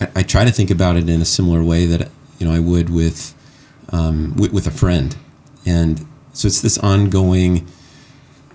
I, 0.00 0.08
I 0.16 0.22
try 0.22 0.44
to 0.44 0.50
think 0.50 0.70
about 0.70 0.96
it 0.96 1.08
in 1.08 1.20
a 1.20 1.26
similar 1.26 1.62
way 1.62 1.86
that 1.86 2.08
you 2.38 2.46
know 2.46 2.54
I 2.54 2.58
would 2.60 2.88
with 2.90 3.34
um, 3.90 4.34
with, 4.36 4.52
with 4.52 4.66
a 4.66 4.70
friend, 4.70 5.16
and 5.66 6.06
so 6.32 6.46
it's 6.46 6.60
this 6.60 6.78
ongoing, 6.78 7.66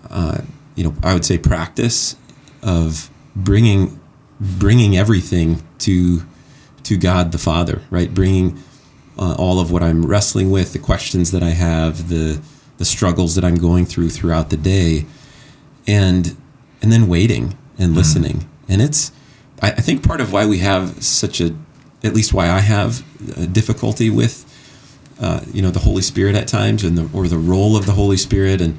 uh, 0.09 0.41
you 0.75 0.83
know, 0.83 0.93
I 1.03 1.13
would 1.13 1.25
say 1.25 1.37
practice 1.37 2.15
of 2.61 3.09
bringing 3.35 3.99
bringing 4.39 4.97
everything 4.97 5.63
to 5.79 6.23
to 6.83 6.97
God 6.97 7.31
the 7.31 7.37
Father, 7.37 7.81
right? 7.89 8.13
Bringing 8.13 8.61
uh, 9.17 9.35
all 9.37 9.59
of 9.59 9.71
what 9.71 9.83
I'm 9.83 10.05
wrestling 10.05 10.51
with, 10.51 10.73
the 10.73 10.79
questions 10.79 11.31
that 11.31 11.43
I 11.43 11.49
have, 11.51 12.09
the 12.09 12.41
the 12.77 12.85
struggles 12.85 13.35
that 13.35 13.45
I'm 13.45 13.55
going 13.55 13.85
through 13.85 14.09
throughout 14.09 14.49
the 14.49 14.57
day, 14.57 15.05
and 15.87 16.35
and 16.81 16.91
then 16.91 17.07
waiting 17.07 17.57
and 17.77 17.95
listening. 17.95 18.49
And 18.67 18.81
it's 18.81 19.11
I, 19.61 19.71
I 19.71 19.81
think 19.81 20.05
part 20.05 20.21
of 20.21 20.31
why 20.31 20.45
we 20.45 20.59
have 20.59 21.03
such 21.03 21.41
a 21.41 21.55
at 22.03 22.13
least 22.13 22.33
why 22.33 22.49
I 22.49 22.59
have 22.59 23.03
a 23.37 23.47
difficulty 23.47 24.09
with 24.09 24.49
uh, 25.23 25.39
you 25.53 25.61
know 25.61 25.71
the 25.71 25.79
Holy 25.87 26.01
Spirit 26.01 26.35
at 26.35 26.47
times 26.47 26.83
and 26.83 26.97
the 26.97 27.09
or 27.17 27.27
the 27.27 27.37
role 27.37 27.75
of 27.77 27.85
the 27.85 27.93
Holy 27.93 28.17
Spirit 28.17 28.59
and 28.61 28.77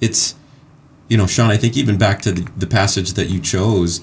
it's 0.00 0.34
you 1.08 1.16
know 1.18 1.26
Sean 1.26 1.50
I 1.50 1.56
think 1.56 1.76
even 1.76 1.98
back 1.98 2.22
to 2.22 2.32
the, 2.32 2.42
the 2.56 2.66
passage 2.66 3.12
that 3.14 3.28
you 3.28 3.40
chose 3.40 4.00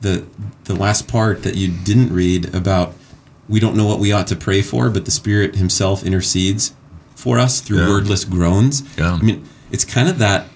the 0.00 0.26
the 0.64 0.74
last 0.74 1.08
part 1.08 1.42
that 1.44 1.54
you 1.56 1.68
didn't 1.84 2.12
read 2.12 2.54
about 2.54 2.94
we 3.48 3.60
don't 3.60 3.76
know 3.76 3.86
what 3.86 3.98
we 3.98 4.12
ought 4.12 4.26
to 4.28 4.36
pray 4.36 4.62
for 4.62 4.90
but 4.90 5.04
the 5.04 5.10
Spirit 5.10 5.56
himself 5.56 6.04
intercedes 6.04 6.74
for 7.14 7.38
us 7.38 7.60
through 7.60 7.78
Yeah. 7.80 7.88
wordless 7.88 8.24
groans. 8.24 8.82
Yeah. 8.96 9.14
I 9.14 9.22
mean, 9.22 9.44
it's 9.72 9.84
kind 9.84 10.08
of 10.08 10.18
that 10.18 10.46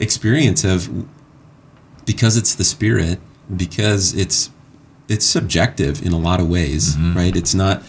experience 0.00 0.64
of 0.64 0.88
because 2.06 2.36
it's 2.36 2.54
the 2.54 2.64
Spirit, 2.64 3.18
because 3.54 4.14
it's 4.14 4.50
it's 5.08 5.26
subjective 5.26 6.04
in 6.06 6.12
a 6.12 6.18
lot 6.18 6.40
of 6.40 6.48
ways, 6.48 6.96
Mm-hmm. 6.96 7.16
right? 7.16 7.36
It's 7.36 7.54
not 7.54 7.82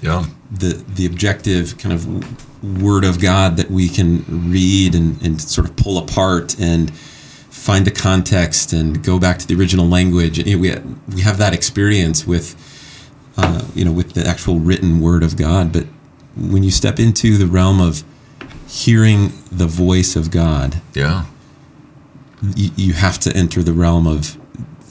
Yeah. 0.00 0.26
the 0.50 0.82
the 0.94 1.06
objective 1.06 1.76
kind 1.78 1.92
of 1.92 2.82
word 2.82 3.04
of 3.04 3.20
God 3.20 3.56
that 3.56 3.70
we 3.70 3.88
can 3.88 4.24
read 4.50 4.94
and, 4.94 5.20
and 5.22 5.40
sort 5.40 5.68
of 5.68 5.76
pull 5.76 5.98
apart 5.98 6.58
and 6.60 6.90
find 7.50 7.84
the 7.86 7.90
context 7.90 8.72
and 8.72 9.02
go 9.04 9.18
back 9.18 9.38
to 9.38 9.46
the 9.46 9.54
original 9.54 9.86
language. 9.88 10.38
You 10.38 10.56
know, 10.56 10.60
we 10.60 10.74
we 11.16 11.20
have 11.22 11.38
that 11.38 11.52
experience 11.54 12.26
with 12.26 12.54
uh, 13.36 13.62
you 13.74 13.84
know 13.84 13.92
with 13.92 14.12
the 14.14 14.26
actual 14.26 14.58
written 14.58 15.00
word 15.00 15.22
of 15.22 15.36
God. 15.36 15.72
But 15.72 15.86
when 16.36 16.62
you 16.62 16.70
step 16.70 16.98
into 17.00 17.36
the 17.36 17.46
realm 17.46 17.80
of 17.80 18.04
hearing 18.68 19.32
the 19.50 19.66
voice 19.66 20.14
of 20.16 20.30
God, 20.30 20.80
Yeah. 20.94 21.24
you, 22.54 22.70
you 22.76 22.92
have 22.92 23.18
to 23.20 23.36
enter 23.36 23.62
the 23.62 23.72
realm 23.72 24.06
of 24.06 24.36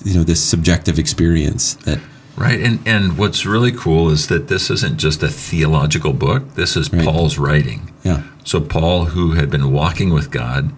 you 0.04 0.14
know 0.16 0.24
this 0.24 0.44
subjective 0.44 1.00
experience 1.00 1.76
that 1.86 2.00
Right. 2.38 2.60
And 2.60 2.80
and 2.86 3.18
what's 3.18 3.46
really 3.48 3.72
cool 3.72 4.10
is 4.12 4.28
that 4.28 4.48
this 4.48 4.70
isn't 4.70 4.98
just 4.98 5.24
a 5.24 5.28
theological 5.28 6.14
book. 6.14 6.54
This 6.54 6.78
is 6.78 6.94
Right. 6.94 7.04
Paul's 7.04 7.38
writing. 7.40 7.92
yeah 8.04 8.24
So 8.44 8.62
Paul, 8.62 9.06
who 9.06 9.32
had 9.32 9.50
been 9.50 9.72
walking 9.72 10.14
with 10.14 10.30
God, 10.30 10.72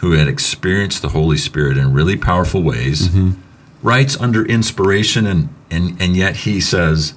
who 0.00 0.12
had 0.12 0.26
experienced 0.26 1.00
the 1.00 1.10
Holy 1.10 1.36
Spirit 1.36 1.78
in 1.78 1.94
really 1.94 2.16
powerful 2.16 2.62
ways, 2.62 3.08
mm-hmm. 3.08 3.40
writes 3.82 4.20
under 4.20 4.44
inspiration 4.44 5.26
and, 5.26 5.48
and 5.70 5.96
and 6.02 6.16
yet 6.16 6.38
he 6.38 6.60
says, 6.60 7.14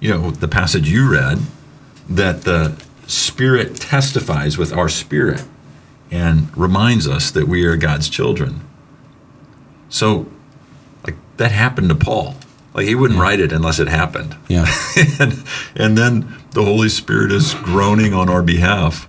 you 0.00 0.08
know, 0.08 0.30
the 0.30 0.48
passage 0.48 0.88
you 0.88 1.12
read, 1.12 1.38
that 2.08 2.42
the 2.42 2.82
Spirit 3.06 3.76
testifies 3.76 4.56
with 4.56 4.72
our 4.72 4.88
spirit 4.88 5.44
and 6.10 6.56
reminds 6.56 7.06
us 7.06 7.30
that 7.30 7.46
we 7.46 7.66
are 7.66 7.76
God's 7.76 8.08
children. 8.08 8.62
So 9.90 10.26
like 11.04 11.16
that 11.36 11.52
happened 11.52 11.90
to 11.90 11.94
Paul. 11.94 12.36
Like 12.74 12.86
he 12.86 12.94
wouldn't 12.94 13.20
write 13.20 13.38
it 13.40 13.52
unless 13.52 13.78
it 13.78 13.88
happened 13.88 14.34
yeah 14.48 14.66
and, 15.20 15.44
and 15.76 15.98
then 15.98 16.34
the 16.52 16.64
Holy 16.64 16.88
Spirit 16.88 17.32
is 17.32 17.54
groaning 17.54 18.12
on 18.14 18.28
our 18.28 18.42
behalf. 18.42 19.08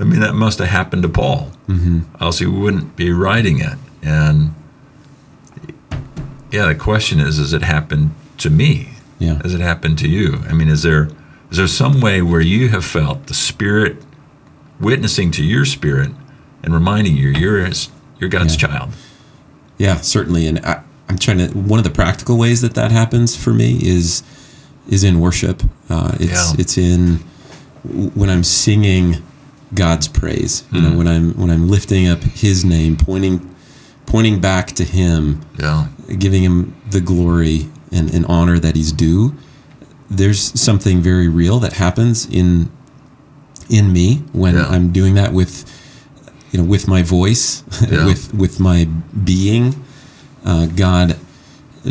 I 0.00 0.04
mean, 0.04 0.20
that 0.20 0.34
must 0.34 0.58
have 0.60 0.68
happened 0.68 1.02
to 1.02 1.08
Paul, 1.08 1.50
mm-hmm. 1.68 2.00
else 2.20 2.38
he 2.38 2.46
wouldn't 2.46 2.94
be 2.96 3.10
writing 3.12 3.58
it. 3.60 3.78
And 4.02 4.54
yeah, 6.50 6.66
the 6.66 6.74
question 6.74 7.18
is: 7.20 7.38
Has 7.38 7.52
it 7.52 7.62
happened 7.62 8.14
to 8.38 8.50
me? 8.50 8.90
yeah 9.18 9.40
Has 9.42 9.54
it 9.54 9.60
happened 9.60 9.98
to 9.98 10.08
you? 10.08 10.40
I 10.48 10.52
mean, 10.52 10.68
is 10.68 10.82
there 10.82 11.08
is 11.50 11.56
there 11.56 11.66
some 11.66 12.00
way 12.00 12.22
where 12.22 12.40
you 12.40 12.68
have 12.68 12.84
felt 12.84 13.26
the 13.26 13.34
Spirit 13.34 13.96
witnessing 14.80 15.30
to 15.32 15.42
your 15.42 15.64
spirit 15.64 16.10
and 16.62 16.72
reminding 16.72 17.16
you 17.16 17.28
you're 17.30 17.66
you're 18.18 18.30
God's 18.30 18.60
Yeah. 18.60 18.68
child? 18.68 18.90
Yeah, 19.78 19.96
certainly. 20.00 20.46
And 20.46 20.58
I, 20.60 20.82
I'm 21.08 21.18
trying 21.18 21.38
to. 21.38 21.46
One 21.56 21.78
of 21.78 21.84
the 21.84 21.90
practical 21.90 22.36
ways 22.38 22.60
that 22.60 22.74
that 22.74 22.90
happens 22.92 23.34
for 23.36 23.52
me 23.54 23.78
is 23.82 24.22
is 24.88 25.04
in 25.04 25.20
worship. 25.20 25.62
Uh, 25.88 26.12
it's 26.20 26.32
Yeah. 26.32 26.52
it's 26.58 26.78
in 26.78 27.20
when 28.14 28.28
I'm 28.30 28.44
singing 28.44 29.18
God's 29.74 30.08
praise. 30.08 30.64
You 30.72 30.80
know, 30.82 30.90
Mhm. 30.90 30.96
when 30.96 31.08
I'm 31.08 31.32
when 31.34 31.50
I'm 31.50 31.68
lifting 31.68 32.06
up 32.08 32.22
His 32.22 32.64
name, 32.64 32.96
pointing 32.96 33.40
pointing 34.06 34.40
back 34.40 34.72
to 34.72 34.84
Him, 34.84 35.40
Yeah, 35.58 35.86
giving 36.18 36.42
Him 36.42 36.74
the 36.90 37.00
glory 37.00 37.68
and, 37.92 38.12
and 38.14 38.24
honor 38.26 38.58
that 38.58 38.76
He's 38.76 38.92
due. 38.92 39.34
There's 40.10 40.58
something 40.58 41.02
very 41.02 41.28
real 41.28 41.58
that 41.60 41.74
happens 41.74 42.26
in 42.30 42.68
in 43.70 43.92
me 43.92 44.22
when 44.32 44.54
Yeah. 44.56 44.66
I'm 44.68 44.90
doing 44.92 45.14
that 45.14 45.32
with 45.34 45.64
you 46.52 46.58
know 46.58 46.64
with 46.64 46.88
my 46.88 47.02
voice, 47.02 47.62
Yeah. 47.90 48.04
with 48.06 48.32
with 48.34 48.60
my 48.60 48.86
being. 49.24 49.74
Uh, 50.44 50.66
God 50.66 51.16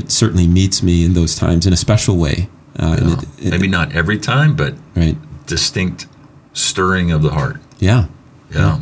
certainly 0.07 0.47
meets 0.47 0.83
me 0.83 1.05
in 1.05 1.13
those 1.13 1.35
times 1.35 1.65
in 1.65 1.73
a 1.73 1.77
special 1.77 2.17
way. 2.17 2.49
Uh, 2.79 2.97
and 2.99 3.09
yeah. 3.09 3.17
it- 3.17 3.45
it- 3.47 3.51
maybe 3.51 3.67
not 3.67 3.93
every 3.95 4.17
time, 4.17 4.55
but 4.55 4.75
right. 4.95 5.17
distinct 5.47 6.07
stirring 6.53 7.11
of 7.11 7.21
the 7.21 7.31
heart. 7.31 7.57
Yeah. 7.79 8.05
Yeah. 8.53 8.79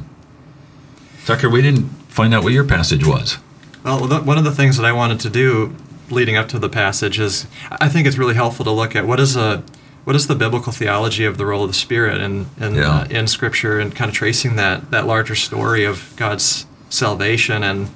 Tucker, 1.25 1.49
we 1.49 1.61
didn't 1.61 1.89
find 2.09 2.33
out 2.33 2.43
what 2.43 2.53
your 2.53 2.63
passage 2.63 3.05
was. 3.05 3.37
Well, 3.83 4.07
th- 4.07 4.23
one 4.23 4.37
of 4.37 4.43
the 4.43 4.51
things 4.51 4.77
that 4.77 4.85
I 4.85 4.91
wanted 4.91 5.19
to 5.21 5.29
do 5.29 5.75
leading 6.09 6.35
up 6.37 6.47
to 6.49 6.59
the 6.59 6.69
passage 6.69 7.19
is 7.19 7.47
I 7.71 7.89
think 7.89 8.05
it's 8.07 8.17
really 8.17 8.35
helpful 8.35 8.63
to 8.65 8.71
look 8.71 8.95
at 8.95 9.07
what 9.07 9.19
is 9.19 9.35
a 9.35 9.63
what 10.03 10.15
is 10.15 10.27
the 10.27 10.35
biblical 10.35 10.71
theology 10.71 11.25
of 11.25 11.39
the 11.39 11.45
role 11.47 11.63
of 11.63 11.69
the 11.71 11.73
Spirit 11.75 12.21
in 12.21 12.45
in, 12.59 12.75
Yeah. 12.75 12.89
uh, 12.91 13.05
in 13.09 13.25
Scripture 13.27 13.79
and 13.79 13.93
kind 13.95 14.09
of 14.09 14.15
tracing 14.15 14.55
that 14.55 14.91
that 14.91 15.07
larger 15.07 15.33
story 15.35 15.83
of 15.83 16.13
God's 16.15 16.67
salvation 16.89 17.63
and 17.63 17.89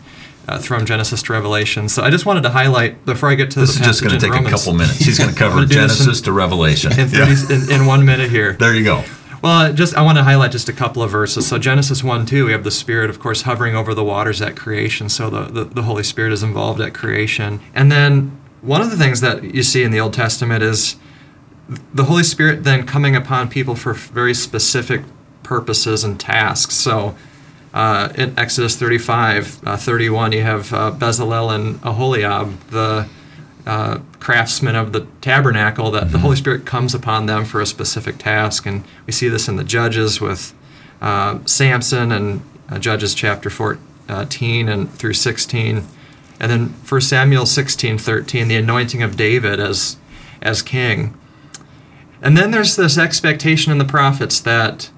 uh, 0.49 0.59
from 0.59 0.85
Genesis 0.85 1.21
to 1.23 1.33
Revelation. 1.33 1.87
So 1.89 2.03
I 2.03 2.09
just 2.09 2.25
wanted 2.25 2.43
to 2.43 2.49
highlight 2.49 3.05
before 3.05 3.29
I 3.29 3.35
get 3.35 3.51
to 3.51 3.59
This 3.59 3.75
the 3.75 3.81
is 3.81 3.85
just 3.87 4.03
going 4.03 4.19
to 4.19 4.19
take 4.19 4.33
a 4.39 4.49
couple 4.49 4.73
minutes. 4.73 4.97
He's 4.99 5.17
going 5.17 5.29
to 5.29 5.35
cover 5.35 5.61
this 5.65 5.69
in- 5.71 5.75
Genesis 5.75 6.21
to 6.21 6.31
Revelation. 6.31 6.91
in, 6.99 7.09
Yeah. 7.09 7.33
in, 7.49 7.71
in 7.71 7.85
one 7.85 8.05
minute 8.05 8.29
here. 8.29 8.53
There 8.53 8.73
you 8.75 8.83
go. 8.83 9.03
Well, 9.41 9.71
just 9.71 9.95
I 9.95 10.01
want 10.01 10.17
to 10.17 10.23
highlight 10.23 10.51
just 10.51 10.67
a 10.67 10.73
couple 10.73 11.01
of 11.01 11.11
verses. 11.11 11.47
So 11.47 11.57
Genesis 11.57 12.03
one 12.03 12.25
two, 12.25 12.45
we 12.45 12.51
have 12.51 12.63
the 12.65 12.71
Spirit, 12.71 13.09
of 13.09 13.19
course, 13.19 13.43
hovering 13.43 13.73
over 13.75 13.93
the 13.93 14.03
waters 14.03 14.41
at 14.41 14.57
creation. 14.57 15.07
So 15.07 15.29
the, 15.29 15.43
the 15.43 15.63
the 15.63 15.83
Holy 15.83 16.03
Spirit 16.03 16.33
is 16.33 16.43
involved 16.43 16.81
at 16.81 16.93
creation. 16.93 17.61
And 17.73 17.89
then 17.89 18.37
one 18.61 18.81
of 18.81 18.89
the 18.91 18.97
things 18.97 19.21
that 19.21 19.43
you 19.55 19.63
see 19.63 19.83
in 19.83 19.91
the 19.91 19.99
Old 20.01 20.13
Testament 20.13 20.61
is 20.61 20.97
the 21.93 22.03
Holy 22.05 22.23
Spirit 22.23 22.65
then 22.65 22.85
coming 22.85 23.15
upon 23.15 23.47
people 23.47 23.75
for 23.75 23.93
very 23.93 24.33
specific 24.33 25.03
purposes 25.43 26.03
and 26.03 26.19
tasks. 26.19 26.75
So 26.75 27.15
uh, 27.73 28.11
in 28.15 28.37
Exodus 28.37 28.75
35, 28.75 29.67
uh, 29.67 29.77
31, 29.77 30.31
you 30.31 30.41
have 30.41 30.73
uh, 30.73 30.91
Bezalel 30.91 31.53
and 31.53 31.79
Aholiab, 31.83 32.59
the 32.69 33.07
uh, 33.67 33.99
craftsmen 34.19 34.75
of 34.75 34.91
the 34.91 35.01
tabernacle, 35.21 35.91
that 35.91 36.11
the 36.11 36.19
Holy 36.19 36.35
Spirit 36.35 36.65
comes 36.65 36.95
upon 36.95 37.27
them 37.27 37.45
for 37.45 37.61
a 37.61 37.65
specific 37.65 38.17
task. 38.17 38.65
And 38.65 38.83
we 39.05 39.13
see 39.13 39.29
this 39.29 39.47
in 39.47 39.55
the 39.55 39.63
Judges 39.63 40.19
with 40.19 40.53
uh, 41.01 41.39
Samson 41.45 42.11
and 42.11 42.41
uh, 42.69 42.79
Judges 42.79 43.13
chapter 43.13 43.49
14 43.49 44.67
and 44.67 44.91
through 44.91 45.13
16. 45.13 45.85
And 46.39 46.51
then 46.51 46.69
1 46.87 47.01
Samuel 47.01 47.45
16, 47.45 47.97
13, 47.97 48.47
the 48.47 48.55
anointing 48.55 49.03
of 49.03 49.15
David 49.15 49.59
as, 49.59 49.97
as 50.41 50.61
king. 50.63 51.15
And 52.21 52.35
then 52.35 52.51
there's 52.51 52.75
this 52.75 52.97
expectation 52.97 53.71
in 53.71 53.77
the 53.77 53.85
prophets 53.85 54.39
that 54.39 54.89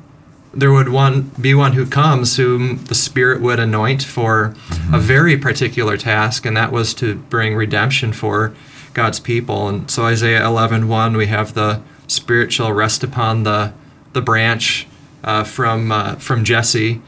there 0.54 0.72
would 0.72 0.90
one 0.90 1.32
be 1.40 1.54
one 1.54 1.74
who 1.74 1.86
comes 1.86 2.38
whom 2.38 2.84
the 2.86 2.96
Spirit 2.96 3.42
would 3.42 3.60
anoint 3.60 4.04
for 4.04 4.54
a 4.94 5.00
very 5.00 5.38
particular 5.38 5.98
task, 5.98 6.46
and 6.46 6.58
that 6.58 6.72
was 6.72 6.94
to 6.96 7.16
bring 7.16 7.56
redemption 7.56 8.12
for 8.12 8.54
God's 8.94 9.20
people. 9.20 9.68
And 9.68 9.90
so 9.90 10.06
Isaiah 10.06 10.42
11:1, 10.42 11.16
we 11.16 11.28
have 11.28 11.54
the 11.54 11.82
Spirit 12.08 12.52
shall 12.52 12.74
rest 12.74 13.04
upon 13.04 13.44
the 13.44 13.74
the 14.14 14.22
branch 14.22 14.88
uh, 15.24 15.44
from 15.44 15.92
uh, 15.92 16.16
from 16.16 16.44
Jesse. 16.44 17.02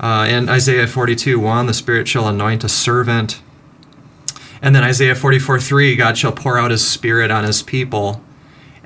Uh, 0.00 0.26
in 0.28 0.48
Isaiah 0.48 0.86
42, 0.86 1.38
1, 1.40 1.66
the 1.66 1.74
Spirit 1.74 2.06
shall 2.08 2.28
anoint 2.28 2.62
a 2.62 2.68
servant. 2.68 3.40
And 4.60 4.74
then 4.74 4.82
Isaiah 4.82 5.14
44, 5.14 5.60
3, 5.60 5.96
God 5.96 6.18
shall 6.18 6.32
pour 6.32 6.58
out 6.58 6.70
His 6.70 6.86
Spirit 6.86 7.30
on 7.30 7.44
His 7.44 7.62
people. 7.62 8.20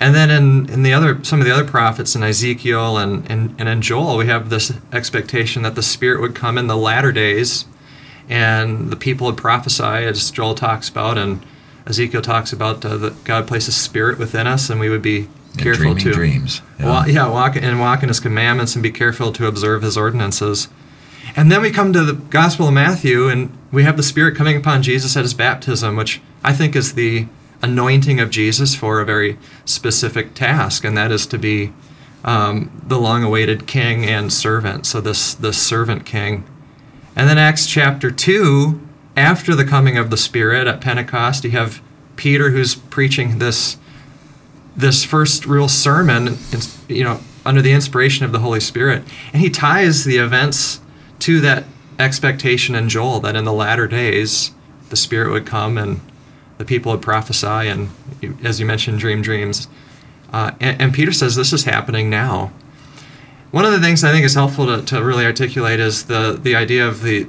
And 0.00 0.14
then 0.14 0.30
in, 0.30 0.70
in 0.70 0.82
the 0.84 0.92
other 0.92 1.22
some 1.24 1.40
of 1.40 1.46
the 1.46 1.52
other 1.52 1.64
prophets 1.64 2.14
in 2.14 2.22
Ezekiel 2.22 2.98
and, 2.98 3.28
and, 3.30 3.54
and 3.58 3.68
in 3.68 3.82
Joel, 3.82 4.16
we 4.16 4.26
have 4.26 4.48
this 4.48 4.72
expectation 4.92 5.62
that 5.62 5.74
the 5.74 5.82
Spirit 5.82 6.20
would 6.20 6.34
come 6.34 6.56
in 6.56 6.68
the 6.68 6.76
latter 6.76 7.10
days 7.10 7.64
and 8.28 8.90
the 8.90 8.96
people 8.96 9.26
would 9.26 9.36
prophesy, 9.36 9.82
as 9.82 10.30
Joel 10.30 10.54
talks 10.54 10.88
about, 10.88 11.16
and 11.16 11.44
Ezekiel 11.86 12.20
talks 12.20 12.52
about 12.52 12.84
uh, 12.84 12.96
that 12.98 13.24
God 13.24 13.48
places 13.48 13.74
Spirit 13.74 14.18
within 14.18 14.46
us, 14.46 14.68
and 14.68 14.78
we 14.78 14.90
would 14.90 15.02
be 15.02 15.28
And 15.52 15.62
careful 15.62 15.94
to 15.94 16.12
dreams. 16.12 16.60
Wa- 16.78 17.06
yeah, 17.06 17.28
walk 17.28 17.56
and 17.56 17.80
walk 17.80 18.02
in 18.02 18.08
His 18.08 18.20
commandments 18.20 18.76
and 18.76 18.82
be 18.82 18.90
careful 18.90 19.32
to 19.32 19.46
observe 19.46 19.82
His 19.82 19.96
ordinances. 19.96 20.68
And 21.36 21.50
then 21.50 21.62
we 21.62 21.70
come 21.70 21.92
to 21.92 22.04
the 22.04 22.12
Gospel 22.12 22.68
of 22.68 22.74
Matthew, 22.74 23.28
and 23.28 23.56
we 23.72 23.84
have 23.84 23.96
the 23.96 24.02
Spirit 24.02 24.36
coming 24.36 24.56
upon 24.56 24.82
Jesus 24.82 25.16
at 25.16 25.22
His 25.22 25.34
baptism, 25.34 25.96
which 25.96 26.20
I 26.44 26.52
think 26.52 26.76
is 26.76 26.92
the 26.94 27.26
anointing 27.62 28.20
of 28.20 28.30
Jesus 28.30 28.74
for 28.74 29.00
a 29.00 29.04
very 29.04 29.38
specific 29.64 30.34
task, 30.34 30.84
and 30.84 30.96
that 30.96 31.10
is 31.10 31.26
to 31.26 31.38
be 31.38 31.72
um, 32.24 32.82
the 32.86 32.98
long-awaited 32.98 33.66
King 33.66 34.04
and 34.04 34.32
servant. 34.32 34.86
So 34.86 35.00
this 35.00 35.34
this 35.34 35.60
servant 35.60 36.04
King. 36.04 36.44
And 37.16 37.28
then 37.28 37.38
Acts 37.38 37.66
chapter 37.66 38.10
2, 38.10 38.80
after 39.16 39.54
the 39.54 39.64
coming 39.64 39.98
of 39.98 40.10
the 40.10 40.16
Spirit 40.16 40.68
at 40.68 40.80
Pentecost, 40.80 41.42
you 41.42 41.50
have 41.50 41.82
Peter 42.16 42.50
who's 42.50 42.74
preaching 42.74 43.38
this 43.38 43.78
this 44.76 45.04
first 45.04 45.44
real 45.44 45.68
sermon, 45.68 46.38
you 46.88 47.02
know, 47.02 47.20
under 47.44 47.60
the 47.60 47.72
inspiration 47.72 48.24
of 48.24 48.30
the 48.30 48.38
Holy 48.38 48.60
Spirit, 48.60 49.02
and 49.32 49.42
he 49.42 49.50
ties 49.50 50.04
the 50.04 50.18
events 50.18 50.80
to 51.18 51.40
that 51.40 51.64
expectation 51.98 52.76
in 52.76 52.88
Joel 52.88 53.18
that 53.20 53.34
in 53.34 53.44
the 53.44 53.52
latter 53.52 53.88
days 53.88 54.52
the 54.90 54.96
Spirit 54.96 55.32
would 55.32 55.46
come 55.46 55.76
and 55.76 56.00
the 56.58 56.64
people 56.64 56.92
would 56.92 57.02
prophesy, 57.02 57.46
and 57.46 57.88
as 58.44 58.60
you 58.60 58.66
mentioned, 58.66 58.98
dream 58.98 59.22
dreams. 59.22 59.68
Uh, 60.32 60.50
and, 60.60 60.80
and 60.82 60.94
Peter 60.94 61.12
says 61.12 61.36
this 61.36 61.52
is 61.52 61.64
happening 61.64 62.10
now. 62.10 62.52
one 63.50 63.64
of 63.64 63.72
the 63.72 63.80
things 63.80 64.04
I 64.04 64.12
think 64.12 64.24
is 64.26 64.34
helpful 64.34 64.66
to, 64.66 64.82
to 64.82 65.02
really 65.02 65.24
articulate 65.24 65.80
is 65.80 66.04
the, 66.04 66.38
the 66.40 66.54
idea 66.54 66.86
of 66.86 67.02
the 67.02 67.26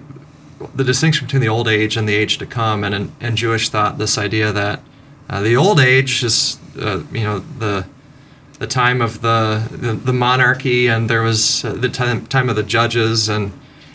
the 0.76 0.84
distinction 0.84 1.26
between 1.26 1.42
the 1.42 1.48
old 1.48 1.70
age 1.70 1.96
and 1.96 2.08
the 2.08 2.16
age 2.16 2.38
to 2.38 2.46
come, 2.46 2.84
and 2.84 2.94
in, 2.94 3.12
in 3.22 3.36
Jewish 3.38 3.70
thought, 3.70 3.98
this 3.98 4.18
idea 4.18 4.52
that 4.52 4.82
uh, 5.30 5.42
the 5.42 5.56
old 5.56 5.80
age 5.80 6.22
is 6.22 6.58
uh, 6.78 7.02
you 7.14 7.24
know 7.24 7.40
the 7.40 7.86
the 8.60 8.68
time 8.68 9.02
of 9.02 9.22
the 9.22 9.66
the, 9.72 9.94
the 9.94 10.12
monarchy, 10.12 10.88
and 10.88 11.10
there 11.10 11.22
was 11.22 11.64
uh, 11.64 11.72
the 11.72 11.88
time, 11.88 12.26
time 12.28 12.50
of 12.50 12.58
the 12.58 12.64
judges, 12.64 13.30
and 13.30 13.54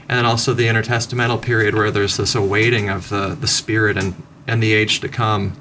and 0.09 0.19
then 0.19 0.25
also 0.25 0.55
the 0.55 0.67
intertestamental 0.67 1.43
period 1.43 1.75
where 1.75 1.91
there's 1.91 2.17
this 2.17 2.35
awaiting 2.35 2.88
of 2.88 3.11
the 3.11 3.37
the 3.38 3.47
spirit 3.47 3.99
and 3.99 4.14
and 4.47 4.63
the 4.63 4.73
age 4.73 5.01
to 5.01 5.09
come. 5.09 5.57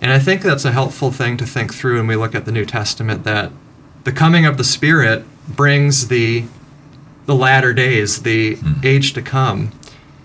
And 0.00 0.12
I 0.12 0.18
think 0.18 0.42
that's 0.42 0.64
a 0.64 0.72
helpful 0.72 1.10
thing 1.10 1.36
to 1.38 1.46
think 1.46 1.72
through 1.72 1.96
when 1.98 2.06
we 2.06 2.16
look 2.16 2.34
at 2.34 2.44
the 2.44 2.52
New 2.52 2.66
Testament 2.66 3.24
that 3.24 3.50
the 4.04 4.12
coming 4.12 4.44
of 4.44 4.58
the 4.58 4.64
Spirit 4.64 5.24
brings 5.48 6.08
the 6.08 6.44
the 7.26 7.34
latter 7.34 7.72
days, 7.72 8.22
the 8.22 8.56
mm. 8.56 8.84
age 8.84 9.14
to 9.14 9.22
come. 9.22 9.72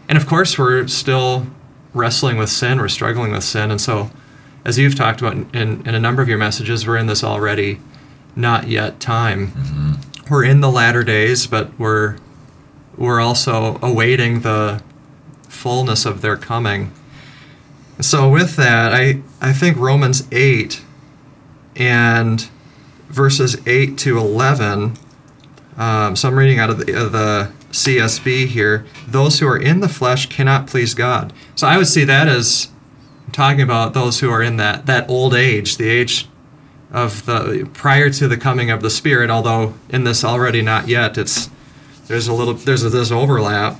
And 0.10 0.18
of 0.18 0.28
course, 0.28 0.58
we're 0.58 0.88
still 0.88 1.48
wrestling 1.94 2.38
with 2.38 2.50
sin, 2.50 2.78
we're 2.80 2.90
struggling 2.90 3.32
with 3.32 3.44
sin. 3.44 3.72
And 3.72 3.80
so, 3.80 4.12
as 4.66 4.78
you've 4.78 4.96
talked 4.96 5.22
about 5.22 5.34
in, 5.34 5.48
in 5.88 5.96
a 5.96 6.00
number 6.00 6.22
of 6.22 6.28
your 6.28 6.38
messages, 6.38 6.86
we're 6.86 6.98
in 6.98 7.08
this 7.08 7.24
already 7.24 7.80
not 8.36 8.68
yet 8.68 9.00
time. 9.00 9.48
Mm-hmm. 9.48 10.34
We're 10.34 10.44
in 10.44 10.62
the 10.62 10.70
latter 10.70 11.04
days, 11.04 11.48
but 11.48 11.78
we're 11.80 12.18
we're 12.98 13.22
also 13.22 13.80
awaiting 13.82 14.42
the 14.42 14.84
fullness 15.48 16.06
of 16.06 16.22
their 16.22 16.36
coming. 16.36 16.92
So 18.02 18.30
with 18.30 18.56
that, 18.56 18.94
I, 18.94 19.22
I 19.42 19.52
think 19.52 19.78
Romans 19.78 20.28
8 20.32 20.82
and 21.76 22.50
verses 23.10 23.58
8 23.68 23.98
to 24.00 24.18
11, 24.18 24.94
um, 25.78 26.16
so 26.16 26.30
I'm 26.30 26.38
reading 26.38 26.60
out 26.60 26.70
of 26.70 26.86
the, 26.86 26.94
uh, 26.94 27.10
the 27.10 27.52
CSB 27.72 28.48
here, 28.48 28.86
those 29.08 29.40
who 29.40 29.48
are 29.48 29.58
in 29.58 29.82
the 29.82 29.90
flesh 29.90 30.28
cannot 30.28 30.68
please 30.68 30.94
God. 30.94 31.34
So 31.56 31.68
I 31.68 31.78
would 31.78 31.88
see 31.88 32.06
that 32.06 32.28
as 32.28 32.70
talking 33.32 33.62
about 33.62 33.94
those 33.94 34.22
who 34.22 34.32
are 34.32 34.42
in 34.42 34.58
that, 34.58 34.86
that 34.86 35.10
old 35.10 35.34
age, 35.34 35.78
the 35.78 35.90
age 35.90 36.28
of 36.92 37.26
the 37.26 37.70
prior 37.74 38.10
to 38.10 38.28
the 38.28 38.38
coming 38.38 38.72
of 38.72 38.82
the 38.82 38.90
Spirit, 38.90 39.30
although 39.30 39.76
in 39.90 40.06
this 40.06 40.24
already 40.24 40.62
not 40.62 40.88
yet, 40.88 41.18
it's 41.18 41.50
there's 42.08 42.28
a 42.28 42.34
little 42.34 42.56
there's 42.56 42.84
a, 42.84 42.90
there's 42.90 43.12
overlap. 43.12 43.80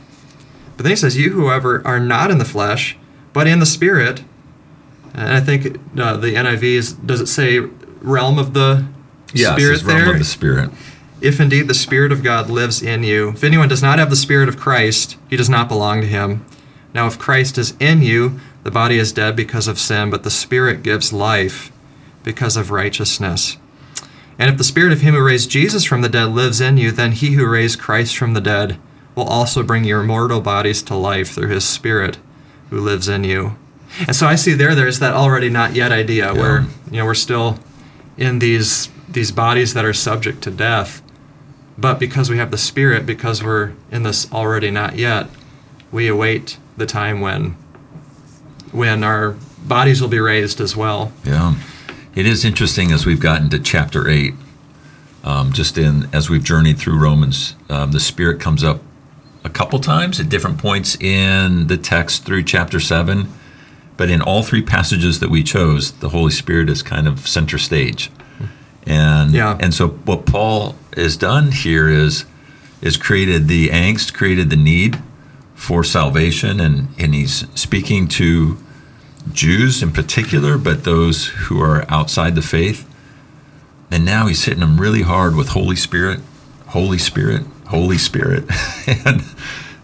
But 0.78 0.84
then 0.84 0.92
he 0.92 0.96
says, 0.96 1.18
You 1.18 1.32
whoever 1.32 1.86
are 1.88 2.00
not 2.00 2.30
in 2.30 2.38
the 2.38 2.46
flesh, 2.46 2.99
but 3.34 3.48
in 3.48 3.60
the 3.60 3.66
spirit. 3.66 4.24
And 5.14 5.34
I 5.34 5.40
think 5.40 5.78
uh, 6.00 6.18
the 6.18 6.36
NIV 6.36 6.64
is, 6.64 6.94
does 6.94 7.22
it 7.22 7.28
say 7.28 7.60
realm 8.02 8.38
of 8.38 8.54
the 8.54 8.86
yeah, 9.34 9.54
spirit 9.54 9.84
realm 9.84 9.88
there? 9.88 10.06
Realm 10.06 10.16
of 10.16 10.20
the 10.20 10.26
spirit. 10.26 10.70
If 11.22 11.40
indeed 11.40 11.68
the 11.68 11.74
spirit 11.74 12.12
of 12.12 12.24
God 12.24 12.50
lives 12.50 12.82
in 12.82 13.04
you. 13.04 13.30
If 13.30 13.44
anyone 13.44 13.68
does 13.68 13.82
not 13.84 14.00
have 14.00 14.10
the 14.10 14.16
spirit 14.16 14.48
of 14.48 14.58
Christ, 14.58 15.18
he 15.30 15.36
does 15.36 15.50
not 15.50 15.68
belong 15.68 16.02
to 16.02 16.08
him. 16.08 16.46
Now 16.94 17.08
if 17.08 17.20
Christ 17.20 17.58
is 17.58 17.76
in 17.80 18.02
you, 18.02 18.40
the 18.64 18.72
body 18.72 18.98
is 18.98 19.12
dead 19.12 19.36
because 19.36 19.68
of 19.68 19.80
sin, 19.80 20.10
but 20.10 20.24
the 20.24 20.32
spirit 20.32 20.84
gives 20.84 21.12
life 21.12 21.72
because 22.24 22.56
of 22.56 22.72
righteousness. 22.72 23.58
And 24.38 24.50
if 24.50 24.58
the 24.58 24.64
spirit 24.64 24.94
of 24.94 25.02
him 25.02 25.16
who 25.16 25.24
raised 25.24 25.50
Jesus 25.50 25.84
from 25.84 26.02
the 26.02 26.10
dead 26.10 26.30
lives 26.30 26.62
in 26.62 26.78
you, 26.78 26.92
then 26.92 27.12
he 27.12 27.34
who 27.34 27.46
raised 27.46 27.80
Christ 27.80 28.18
from 28.18 28.34
the 28.34 28.42
dead 28.42 28.80
will 29.14 29.26
also 29.26 29.64
bring 29.64 29.84
your 29.84 30.04
mortal 30.04 30.40
bodies 30.40 30.82
to 30.84 30.96
life 30.96 31.32
through 31.32 31.50
his 31.50 31.68
spirit 31.68 32.18
who 32.70 32.80
lives 32.80 33.08
in 33.08 33.24
you. 33.24 33.56
And 34.08 34.16
so 34.16 34.28
I 34.28 34.36
see 34.36 34.54
there 34.54 34.76
there's 34.76 35.00
that 35.00 35.14
already 35.14 35.50
not 35.50 35.74
yet 35.74 35.92
idea 35.92 36.34
yeah. 36.34 36.40
where 36.40 36.62
you 36.92 36.98
know 36.98 37.06
we're 37.06 37.16
still 37.16 37.60
in 38.18 38.40
these 38.40 38.90
these 39.08 39.32
bodies 39.32 39.74
that 39.74 39.86
are 39.86 39.94
subject 39.94 40.42
to 40.44 40.52
death. 40.52 41.02
But 41.78 41.98
because 41.98 42.30
we 42.30 42.38
have 42.38 42.52
the 42.52 42.58
spirit, 42.58 43.06
because 43.06 43.42
we're 43.42 43.72
in 43.90 44.04
this 44.04 44.32
already 44.32 44.70
not 44.70 44.98
yet, 44.98 45.28
we 45.92 46.08
await 46.08 46.58
the 46.78 46.86
time 46.86 47.22
when 47.22 47.56
when 48.72 49.04
our 49.04 49.36
bodies 49.66 50.02
will 50.02 50.10
be 50.10 50.20
raised 50.20 50.62
as 50.62 50.76
well. 50.76 51.12
Yeah. 51.24 51.56
It 52.16 52.26
is 52.26 52.44
interesting 52.44 52.92
as 52.92 53.06
we've 53.06 53.20
gotten 53.20 53.50
to 53.52 53.60
chapter 53.60 54.10
8 54.10 54.34
um, 55.24 55.52
just 55.52 55.78
in 55.78 56.08
as 56.14 56.30
we've 56.30 56.44
journeyed 56.44 56.78
through 56.78 56.98
Romans, 56.98 57.56
um, 57.70 57.92
the 57.92 58.00
Spirit 58.00 58.40
comes 58.40 58.64
up 58.64 58.82
a 59.44 59.50
couple 59.50 59.80
times 59.80 60.20
at 60.20 60.30
different 60.30 60.58
points 60.58 60.96
in 61.02 61.68
the 61.68 61.78
text 61.78 62.26
through 62.26 62.44
chapter 62.44 62.80
7. 62.80 63.28
But 63.98 64.10
in 64.10 64.22
all 64.22 64.44
three 64.44 64.62
passages 64.62 65.20
that 65.20 65.30
we 65.30 65.44
chose, 65.44 65.92
the 65.92 66.10
Holy 66.10 66.32
Spirit 66.32 66.70
is 66.70 66.82
kind 66.82 67.08
of 67.08 67.28
center 67.28 67.58
stage. 67.58 68.12
And 68.86 69.34
yeah. 69.34 69.58
and 69.60 69.74
so 69.74 69.90
what 69.90 70.26
Paul 70.26 70.76
has 70.96 71.18
done 71.18 71.52
here 71.52 71.90
is 71.90 72.26
is 72.82 72.96
created 72.96 73.48
the 73.48 73.68
angst, 73.70 74.14
created 74.14 74.50
the 74.50 74.56
need 74.56 75.02
for 75.54 75.84
salvation 75.84 76.60
and, 76.62 76.88
and 76.98 77.14
he's 77.14 77.46
speaking 77.54 78.08
to 78.08 78.58
Jews 79.34 79.84
in 79.84 79.92
particular, 79.92 80.58
but 80.58 80.86
those 80.86 81.28
who 81.28 81.62
are 81.62 81.86
outside 81.90 82.36
the 82.36 82.42
faith. 82.42 82.88
And 83.92 84.06
now 84.06 84.28
he's 84.28 84.46
hitting 84.46 84.62
them 84.62 84.80
really 84.80 85.02
hard 85.02 85.36
with 85.36 85.50
Holy 85.50 85.76
Spirit, 85.76 86.22
Holy 86.68 86.98
Spirit, 86.98 87.44
Holy 87.70 87.98
Spirit. 87.98 88.46
and 89.06 89.24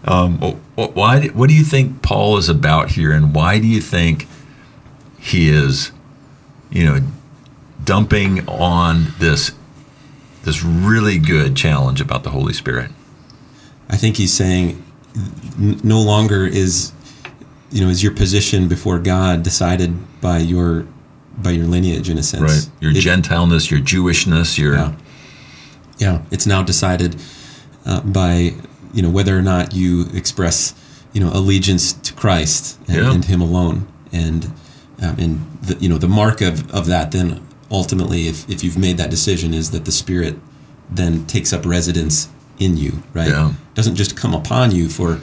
um, 0.04 0.38
why? 0.74 1.28
What 1.28 1.48
do 1.48 1.54
you 1.54 1.64
think 1.64 2.02
Paul 2.02 2.36
is 2.36 2.48
about 2.48 2.90
here, 2.90 3.12
and 3.12 3.34
why 3.34 3.58
do 3.58 3.66
you 3.66 3.80
think 3.80 4.28
he 5.18 5.48
is, 5.48 5.92
you 6.70 6.84
know, 6.84 7.00
dumping 7.82 8.48
on 8.48 9.14
this 9.18 9.52
this 10.42 10.62
really 10.62 11.18
good 11.18 11.56
challenge 11.56 12.00
about 12.00 12.24
the 12.24 12.30
Holy 12.30 12.52
Spirit? 12.52 12.90
I 13.88 13.96
think 13.96 14.16
he's 14.16 14.32
saying 14.32 14.82
no 15.56 16.00
longer 16.00 16.44
is 16.44 16.92
you 17.70 17.80
know 17.84 17.88
is 17.88 18.02
your 18.02 18.14
position 18.14 18.68
before 18.68 18.98
God 18.98 19.42
decided 19.42 19.96
by 20.20 20.38
your 20.38 20.86
by 21.38 21.50
your 21.50 21.66
lineage 21.66 22.08
in 22.08 22.18
a 22.18 22.22
sense. 22.22 22.42
Right. 22.42 22.70
Your 22.80 22.90
it, 22.92 23.00
Gentileness, 23.00 23.70
your 23.70 23.80
Jewishness, 23.80 24.58
your 24.58 24.74
yeah. 24.74 24.94
yeah. 25.98 26.22
It's 26.30 26.46
now 26.46 26.62
decided 26.62 27.16
uh, 27.86 28.00
by 28.02 28.54
you 28.92 29.02
know 29.02 29.10
whether 29.10 29.36
or 29.36 29.42
not 29.42 29.74
you 29.74 30.06
express 30.12 30.74
you 31.12 31.20
know 31.20 31.30
allegiance 31.32 31.92
to 31.92 32.12
Christ 32.12 32.78
and, 32.88 32.96
yeah. 32.96 33.12
and 33.12 33.24
Him 33.24 33.40
alone, 33.40 33.86
and 34.12 34.46
um, 35.02 35.18
and 35.18 35.58
the, 35.62 35.76
you 35.76 35.88
know 35.88 35.98
the 35.98 36.08
mark 36.08 36.40
of, 36.40 36.70
of 36.74 36.86
that 36.86 37.12
then 37.12 37.46
ultimately, 37.70 38.28
if, 38.28 38.48
if 38.48 38.62
you've 38.62 38.78
made 38.78 38.96
that 38.98 39.10
decision, 39.10 39.54
is 39.54 39.70
that 39.72 39.84
the 39.84 39.92
Spirit 39.92 40.36
then 40.90 41.26
takes 41.26 41.52
up 41.52 41.66
residence 41.66 42.28
in 42.58 42.76
you, 42.76 43.02
right? 43.12 43.28
Yeah. 43.28 43.52
Doesn't 43.74 43.96
just 43.96 44.16
come 44.16 44.34
upon 44.34 44.70
you 44.70 44.88
for 44.88 45.16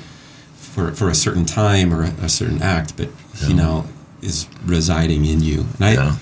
for 0.53 0.91
for 0.91 1.09
a 1.09 1.15
certain 1.15 1.45
time 1.45 1.93
or 1.93 2.03
a, 2.03 2.09
a 2.23 2.29
certain 2.29 2.61
act, 2.61 2.97
but 2.97 3.09
yeah. 3.41 3.47
He 3.47 3.53
now 3.53 3.85
is 4.21 4.47
residing 4.65 5.25
in 5.25 5.41
you. 5.41 5.65
And 5.75 5.85
I, 5.85 5.93
yeah. 5.93 6.15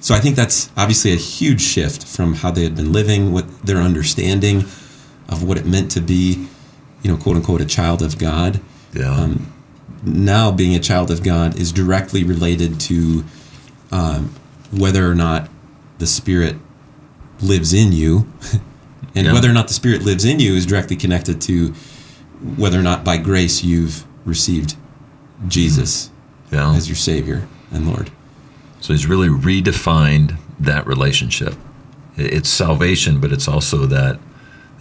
So 0.00 0.14
I 0.14 0.18
think 0.18 0.36
that's 0.36 0.70
obviously 0.76 1.12
a 1.12 1.16
huge 1.16 1.62
shift 1.62 2.06
from 2.06 2.34
how 2.34 2.50
they 2.50 2.64
had 2.64 2.76
been 2.76 2.92
living, 2.92 3.32
what 3.32 3.62
their 3.62 3.78
understanding 3.78 4.64
of 5.28 5.42
what 5.42 5.58
it 5.58 5.66
meant 5.66 5.90
to 5.92 6.00
be, 6.00 6.46
you 7.02 7.10
know, 7.10 7.16
quote 7.16 7.36
unquote, 7.36 7.60
a 7.60 7.66
child 7.66 8.02
of 8.02 8.18
God. 8.18 8.60
Yeah. 8.92 9.10
Um, 9.10 9.52
now 10.04 10.50
being 10.50 10.74
a 10.74 10.80
child 10.80 11.10
of 11.10 11.22
God 11.22 11.58
is 11.58 11.72
directly 11.72 12.24
related 12.24 12.78
to 12.80 13.24
um, 13.90 14.34
whether 14.70 15.08
or 15.10 15.14
not 15.14 15.48
the 15.98 16.06
Spirit 16.06 16.56
lives 17.40 17.72
in 17.72 17.92
you, 17.92 18.30
and 19.14 19.26
yeah. 19.26 19.32
whether 19.32 19.48
or 19.48 19.52
not 19.52 19.68
the 19.68 19.74
Spirit 19.74 20.02
lives 20.02 20.24
in 20.24 20.40
you 20.40 20.54
is 20.54 20.66
directly 20.66 20.96
connected 20.96 21.40
to 21.42 21.72
whether 22.56 22.78
or 22.78 22.82
not 22.82 23.04
by 23.04 23.16
grace 23.16 23.64
you've 23.64 24.04
received 24.24 24.76
Jesus 25.48 26.10
yeah. 26.50 26.74
as 26.74 26.88
your 26.88 26.96
Savior 26.96 27.46
and 27.70 27.86
Lord. 27.88 28.10
So 28.80 28.92
he's 28.92 29.06
really 29.06 29.28
redefined 29.28 30.36
that 30.60 30.86
relationship. 30.86 31.54
It's 32.16 32.48
salvation, 32.48 33.20
but 33.20 33.32
it's 33.32 33.48
also 33.48 33.86
that 33.86 34.20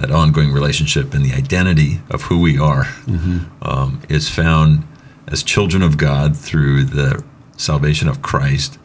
that 0.04 0.12
ongoing 0.12 0.52
relationship 0.52 1.14
and 1.14 1.24
the 1.24 1.34
identity 1.34 2.02
of 2.10 2.24
who 2.24 2.42
we 2.42 2.60
are 2.60 2.84
mm-hmm. 3.06 3.40
um, 3.62 4.02
is 4.10 4.30
found 4.30 4.86
as 5.28 5.42
children 5.44 5.82
of 5.82 5.98
God 5.98 6.36
through 6.36 6.84
the 6.84 7.24
salvation 7.56 8.10
of 8.10 8.22
Christ 8.22 8.78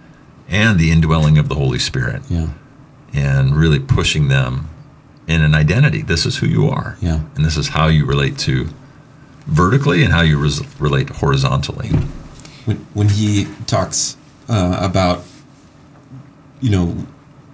and 0.48 0.78
the 0.78 0.92
indwelling 0.92 1.36
of 1.36 1.48
the 1.48 1.56
Holy 1.56 1.80
Spirit. 1.80 2.22
Yeah. 2.30 2.50
And 3.12 3.56
really 3.56 3.80
pushing 3.80 4.28
them 4.28 4.70
in 5.26 5.42
an 5.42 5.56
identity. 5.56 6.02
This 6.02 6.24
is 6.24 6.36
who 6.36 6.46
you 6.46 6.68
are. 6.68 6.96
Yeah. 7.00 7.22
And 7.34 7.44
this 7.44 7.56
is 7.56 7.68
how 7.68 7.88
you 7.88 8.06
relate 8.06 8.38
to 8.38 8.68
vertically 9.46 10.04
and 10.04 10.12
how 10.12 10.20
you 10.20 10.38
res- 10.38 10.62
relate 10.78 11.08
horizontally 11.08 11.90
when 12.68 12.76
when 12.92 13.08
he 13.08 13.46
talks 13.66 14.16
uh, 14.48 14.78
about 14.80 15.24
you 16.60 16.70
know 16.70 16.86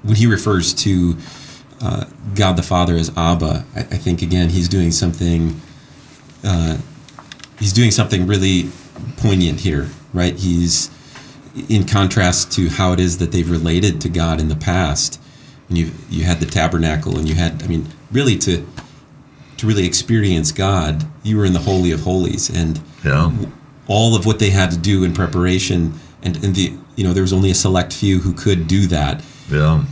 when 0.02 0.16
he 0.16 0.26
refers 0.26 0.74
to 0.74 1.16
uh, 1.80 2.04
God 2.34 2.56
the 2.56 2.62
Father 2.62 2.94
as 2.96 3.10
Abba, 3.16 3.64
I, 3.74 3.80
I, 3.80 3.82
think 3.84 4.22
again 4.22 4.48
he's 4.50 4.68
doing 4.68 4.90
something. 4.90 5.60
Uh, 6.42 6.78
he's 7.58 7.72
doing 7.72 7.90
something 7.90 8.26
really 8.26 8.70
poignant 9.16 9.60
here, 9.60 9.88
right? 10.12 10.34
He's 10.36 10.90
in 11.68 11.84
contrast 11.86 12.52
to 12.52 12.68
how 12.68 12.92
it 12.92 13.00
is 13.00 13.18
that 13.18 13.32
they've 13.32 13.50
related 13.50 14.00
to 14.02 14.08
God 14.08 14.40
in 14.40 14.48
the 14.48 14.56
past. 14.56 15.20
And 15.68 15.78
you 15.78 15.90
you 16.10 16.24
had 16.24 16.40
the 16.40 16.46
tabernacle, 16.46 17.18
and 17.18 17.28
you 17.28 17.34
had 17.34 17.62
I 17.62 17.66
mean 17.66 17.86
really 18.12 18.36
to 18.38 18.66
to 19.58 19.66
really 19.66 19.86
experience 19.86 20.52
God, 20.52 21.04
you 21.22 21.36
were 21.36 21.44
in 21.44 21.52
the 21.52 21.60
holy 21.60 21.90
of 21.92 22.00
holies, 22.00 22.50
and 22.50 22.80
Yeah. 23.04 23.30
all 23.86 24.16
of 24.16 24.26
what 24.26 24.38
they 24.38 24.50
had 24.50 24.70
to 24.72 24.76
do 24.76 25.04
in 25.04 25.14
preparation, 25.14 25.94
and, 26.22 26.42
and 26.44 26.54
the 26.54 26.74
you 26.96 27.04
know 27.04 27.12
there 27.12 27.22
was 27.22 27.32
only 27.32 27.50
a 27.50 27.54
select 27.54 27.92
few 27.92 28.20
who 28.20 28.32
could 28.32 28.66
do 28.66 28.86
that. 28.88 29.22
Yeah. 29.50 29.84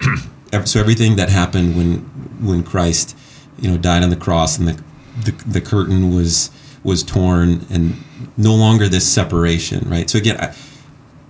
So 0.64 0.80
everything 0.80 1.16
that 1.16 1.28
happened 1.28 1.76
when 1.76 1.98
when 2.40 2.62
Christ, 2.62 3.16
you 3.58 3.70
know, 3.70 3.76
died 3.76 4.02
on 4.02 4.10
the 4.10 4.16
cross 4.16 4.58
and 4.58 4.68
the 4.68 4.82
the, 5.24 5.32
the 5.46 5.60
curtain 5.60 6.14
was 6.14 6.50
was 6.84 7.02
torn 7.02 7.66
and 7.70 7.96
no 8.36 8.54
longer 8.54 8.88
this 8.88 9.06
separation, 9.10 9.88
right? 9.90 10.08
So 10.08 10.16
again, 10.18 10.36
I, 10.40 10.54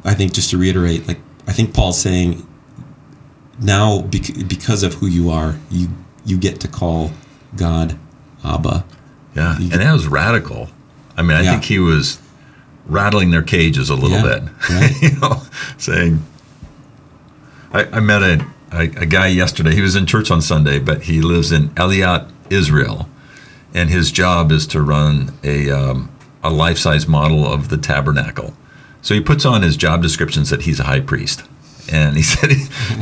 I 0.05 0.15
think 0.15 0.33
just 0.35 0.51
to 0.51 0.59
reiterate, 0.59 1.09
like 1.09 1.19
I 1.47 1.53
think 1.53 1.75
Paul's 1.75 2.01
saying 2.01 2.47
now 3.61 4.03
bec- 4.03 4.47
because 4.47 4.83
of 4.83 4.95
who 4.95 5.07
you 5.07 5.31
are, 5.31 5.57
you 5.71 5.89
you 6.25 6.39
get 6.39 6.61
to 6.61 6.69
call 6.69 7.11
God 7.57 7.99
Abba. 8.45 8.85
Yeah. 9.35 9.57
And 9.57 9.73
that 9.73 9.93
was 9.93 10.07
radical. 10.07 10.69
I 11.17 11.23
mean, 11.23 11.37
I 11.37 11.43
Yeah. 11.43 11.53
think 11.53 11.65
he 11.65 11.79
was 11.79 12.21
rattling 12.87 13.31
their 13.31 13.43
cages 13.43 13.91
a 13.91 13.95
little 13.95 14.19
Yeah, 14.19 14.41
bit. 14.41 14.43
right. 14.71 15.03
you 15.03 15.19
know, 15.21 15.43
saying, 15.77 16.23
I, 17.73 17.85
I 17.87 18.01
met 18.01 18.23
a, 18.23 18.47
a, 18.73 18.83
a 18.83 19.07
guy 19.07 19.29
yesterday. 19.29 19.75
He 19.75 19.81
was 19.81 19.97
in 19.97 20.07
church 20.07 20.31
on 20.31 20.41
Sunday, 20.41 20.79
but 20.79 21.03
he 21.03 21.21
lives 21.21 21.53
in 21.53 21.71
Eilat, 21.71 22.31
Israel. 22.51 23.09
And 23.75 23.91
his 23.91 24.11
job 24.11 24.51
is 24.51 24.67
to 24.69 24.81
run 24.81 25.33
a, 25.43 25.71
um, 25.71 26.11
a 26.43 26.51
life 26.51 26.79
size 26.79 27.07
model 27.07 27.51
of 27.51 27.69
the 27.69 27.77
tabernacle. 27.77 28.55
So 29.03 29.15
he 29.15 29.21
puts 29.21 29.45
on 29.45 29.63
his 29.63 29.77
job 29.77 30.03
descriptions 30.03 30.51
that 30.51 30.63
he's 30.63 30.81
a 30.81 30.85
high 30.85 31.01
priest. 31.01 31.45
And 31.91 32.17
he 32.17 32.23
said, 32.35 32.51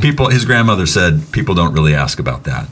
people, 0.01 0.29
his 0.29 0.45
grandmother 0.45 0.85
said, 0.85 1.31
people 1.31 1.55
don't 1.55 1.73
really 1.73 1.93
ask 1.93 2.19
about 2.19 2.43
that. 2.43 2.69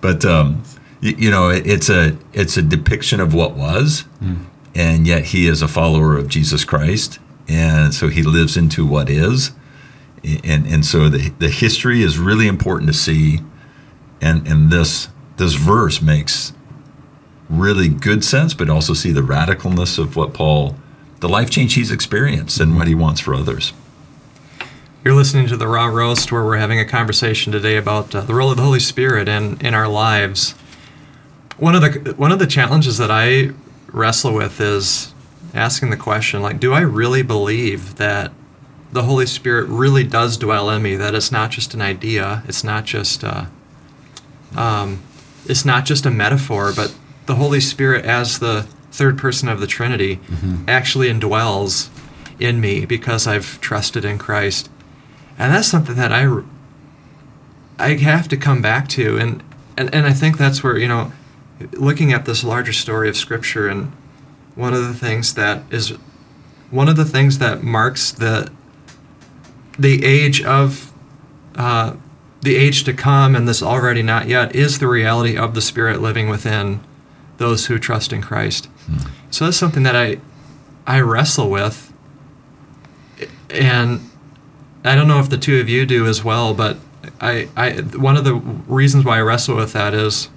But, 0.00 0.24
um, 0.24 0.62
you, 1.00 1.14
you 1.16 1.30
know, 1.30 1.50
it, 1.50 1.66
it's 1.66 1.88
a, 1.88 2.16
it's 2.32 2.56
a 2.56 2.62
depiction 2.62 3.20
of 3.20 3.34
what 3.34 3.54
was. 3.54 4.04
And 4.74 5.06
yet 5.06 5.26
he 5.26 5.46
is 5.46 5.62
a 5.62 5.68
follower 5.68 6.16
of 6.16 6.28
Jesus 6.28 6.64
Christ. 6.64 7.18
And 7.46 7.94
so 7.94 8.08
he 8.08 8.22
lives 8.22 8.56
into 8.56 8.86
what 8.86 9.08
is. 9.08 9.52
And, 10.24 10.66
and 10.66 10.84
so 10.84 11.08
the, 11.08 11.30
the 11.38 11.50
history 11.50 12.02
is 12.02 12.18
really 12.18 12.46
important 12.46 12.90
to 12.90 12.96
see. 12.96 13.40
And, 14.20 14.46
and 14.48 14.70
this, 14.70 15.08
this 15.36 15.52
verse 15.54 16.00
makes 16.00 16.54
really 17.50 17.88
good 17.88 18.24
sense, 18.24 18.54
but 18.54 18.70
also 18.70 18.94
see 18.94 19.12
the 19.12 19.20
radicalness 19.20 19.98
of 19.98 20.16
what 20.16 20.32
Paul, 20.32 20.76
the 21.20 21.28
life 21.28 21.50
change 21.50 21.74
he's 21.74 21.90
experienced 21.90 22.58
and 22.58 22.76
what 22.76 22.88
he 22.88 22.94
wants 22.94 23.20
for 23.20 23.34
others. 23.34 23.74
You're 25.04 25.14
listening 25.14 25.46
to 25.48 25.58
the 25.58 25.68
Raw 25.68 25.86
Roast, 25.86 26.32
where 26.32 26.42
we're 26.42 26.56
having 26.56 26.80
a 26.80 26.84
conversation 26.86 27.52
today 27.52 27.76
about 27.76 28.14
uh, 28.14 28.22
the 28.22 28.34
role 28.34 28.50
of 28.50 28.56
the 28.56 28.62
Holy 28.62 28.80
Spirit 28.80 29.28
in, 29.28 29.60
in 29.60 29.74
our 29.74 29.88
lives. 29.88 30.52
One 31.58 31.74
of 31.74 31.82
the 31.82 32.14
one 32.16 32.32
of 32.32 32.38
the 32.38 32.46
challenges 32.46 32.96
that 32.96 33.10
I 33.10 33.50
wrestle 33.88 34.32
with 34.32 34.58
is 34.60 35.14
asking 35.52 35.90
the 35.90 35.98
question, 35.98 36.40
like, 36.40 36.58
do 36.58 36.72
I 36.72 36.80
really 36.80 37.22
believe 37.22 37.96
that 37.96 38.32
the 38.94 39.02
Holy 39.02 39.26
Spirit 39.26 39.68
really 39.68 40.04
does 40.04 40.36
dwell 40.36 40.70
in 40.70 40.80
me? 40.80 40.94
That 40.94 41.16
it's 41.16 41.32
not 41.32 41.50
just 41.50 41.74
an 41.74 41.82
idea, 41.82 42.44
it's 42.46 42.62
not 42.62 42.84
just 42.84 43.24
uh, 43.24 43.46
um, 44.56 45.02
it's 45.46 45.64
not 45.64 45.84
just 45.84 46.06
a 46.06 46.10
metaphor, 46.10 46.72
but 46.74 46.94
the 47.26 47.34
Holy 47.34 47.60
Spirit, 47.60 48.04
as 48.04 48.38
the 48.38 48.68
third 48.92 49.18
person 49.18 49.48
of 49.48 49.58
the 49.58 49.66
Trinity, 49.66 50.20
actually 50.68 51.08
indwells 51.08 51.88
in 52.38 52.60
me 52.60 52.84
because 52.86 53.26
I've 53.26 53.60
trusted 53.60 54.04
in 54.04 54.16
Christ, 54.16 54.70
and 55.36 55.52
that's 55.52 55.68
something 55.68 55.96
that 55.96 56.12
I 56.12 56.42
I 57.80 57.96
have 57.96 58.28
to 58.28 58.36
come 58.36 58.62
back 58.62 58.88
to, 58.90 59.18
and 59.18 59.42
and 59.76 59.92
and 59.92 60.06
I 60.06 60.12
think 60.12 60.38
that's 60.38 60.62
where 60.62 60.78
you 60.78 60.86
know, 60.86 61.12
looking 61.72 62.12
at 62.12 62.26
this 62.26 62.44
larger 62.44 62.72
story 62.72 63.08
of 63.08 63.16
Scripture, 63.16 63.66
and 63.68 63.90
one 64.54 64.72
of 64.72 64.86
the 64.86 64.94
things 64.94 65.34
that 65.34 65.64
is 65.72 65.94
one 66.70 66.88
of 66.88 66.94
the 66.94 67.04
things 67.04 67.38
that 67.38 67.64
marks 67.64 68.12
the 68.12 68.52
the 69.78 70.04
age 70.04 70.42
of 70.42 70.92
uh, 71.56 71.94
the 72.42 72.56
age 72.56 72.84
to 72.84 72.92
come 72.92 73.34
and 73.34 73.48
this 73.48 73.62
already 73.62 74.02
not 74.02 74.28
yet 74.28 74.54
is 74.54 74.78
the 74.78 74.86
reality 74.86 75.36
of 75.36 75.54
the 75.54 75.60
Spirit 75.60 76.00
living 76.00 76.28
within 76.28 76.80
those 77.38 77.66
who 77.66 77.78
trust 77.78 78.12
in 78.12 78.22
Christ. 78.22 78.68
So 79.30 79.46
that's 79.46 79.56
something 79.56 79.82
that 79.82 79.96
I 79.96 80.18
I 80.86 81.00
wrestle 81.00 81.50
with, 81.50 81.92
and 83.48 84.10
I 84.84 84.94
don't 84.94 85.08
know 85.08 85.18
if 85.18 85.30
the 85.30 85.38
two 85.38 85.58
of 85.58 85.68
you 85.68 85.86
do 85.86 86.06
as 86.06 86.22
well, 86.22 86.52
but 86.52 86.76
I, 87.20 87.48
I 87.56 87.72
one 87.80 88.16
of 88.16 88.24
the 88.24 88.34
reasons 88.34 89.04
why 89.04 89.18
I 89.18 89.22
wrestle 89.22 89.56
with 89.56 89.72
that 89.72 89.94
is 89.94 90.28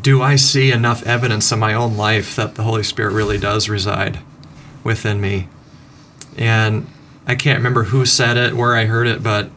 do 0.00 0.22
I 0.22 0.36
see 0.36 0.70
enough 0.70 1.04
evidence 1.04 1.50
in 1.50 1.58
my 1.58 1.72
own 1.72 1.96
life 1.96 2.36
that 2.36 2.56
the 2.56 2.62
Holy 2.64 2.82
Spirit 2.82 3.12
really 3.12 3.38
does 3.38 3.68
reside 3.68 4.18
within 4.84 5.20
me? 5.20 5.48
And 6.36 6.86
I 7.26 7.34
can't 7.34 7.58
remember 7.58 7.84
who 7.84 8.06
said 8.06 8.36
it, 8.36 8.54
where 8.54 8.74
I 8.74 8.84
heard 8.84 9.06
it, 9.06 9.22
but 9.22 9.50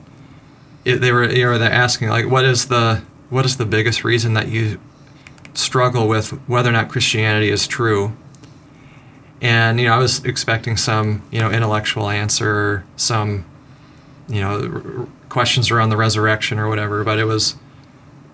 it, 0.86 0.98
they 0.98 1.12
were 1.12 1.30
you 1.30 1.46
know 1.46 1.58
they're 1.58 1.72
asking 1.72 2.10
like 2.10 2.30
what 2.30 2.46
is 2.46 2.68
the 2.68 3.02
what 3.30 3.46
is 3.46 3.58
the 3.58 3.66
biggest 3.66 4.04
reason 4.04 4.34
that 4.34 4.48
you 4.48 4.80
struggle 5.54 6.08
with 6.08 6.32
whether 6.48 6.70
or 6.70 6.74
not 6.74 6.90
Christianity 6.90 7.50
is 7.50 7.68
true? 7.68 8.14
And 9.42 9.80
you 9.80 9.88
know 9.88 9.94
I 9.94 10.00
was 10.00 10.24
expecting 10.26 10.78
some 10.78 11.22
you 11.32 11.40
know 11.40 11.52
intellectual 11.52 12.10
answer, 12.10 12.84
some 12.96 13.46
you 14.28 14.42
know 14.42 15.08
questions 15.30 15.70
around 15.70 15.90
the 15.90 15.98
resurrection 15.98 16.58
or 16.60 16.68
whatever, 16.68 17.04
but 17.04 17.20
it 17.20 17.26
was 17.26 17.56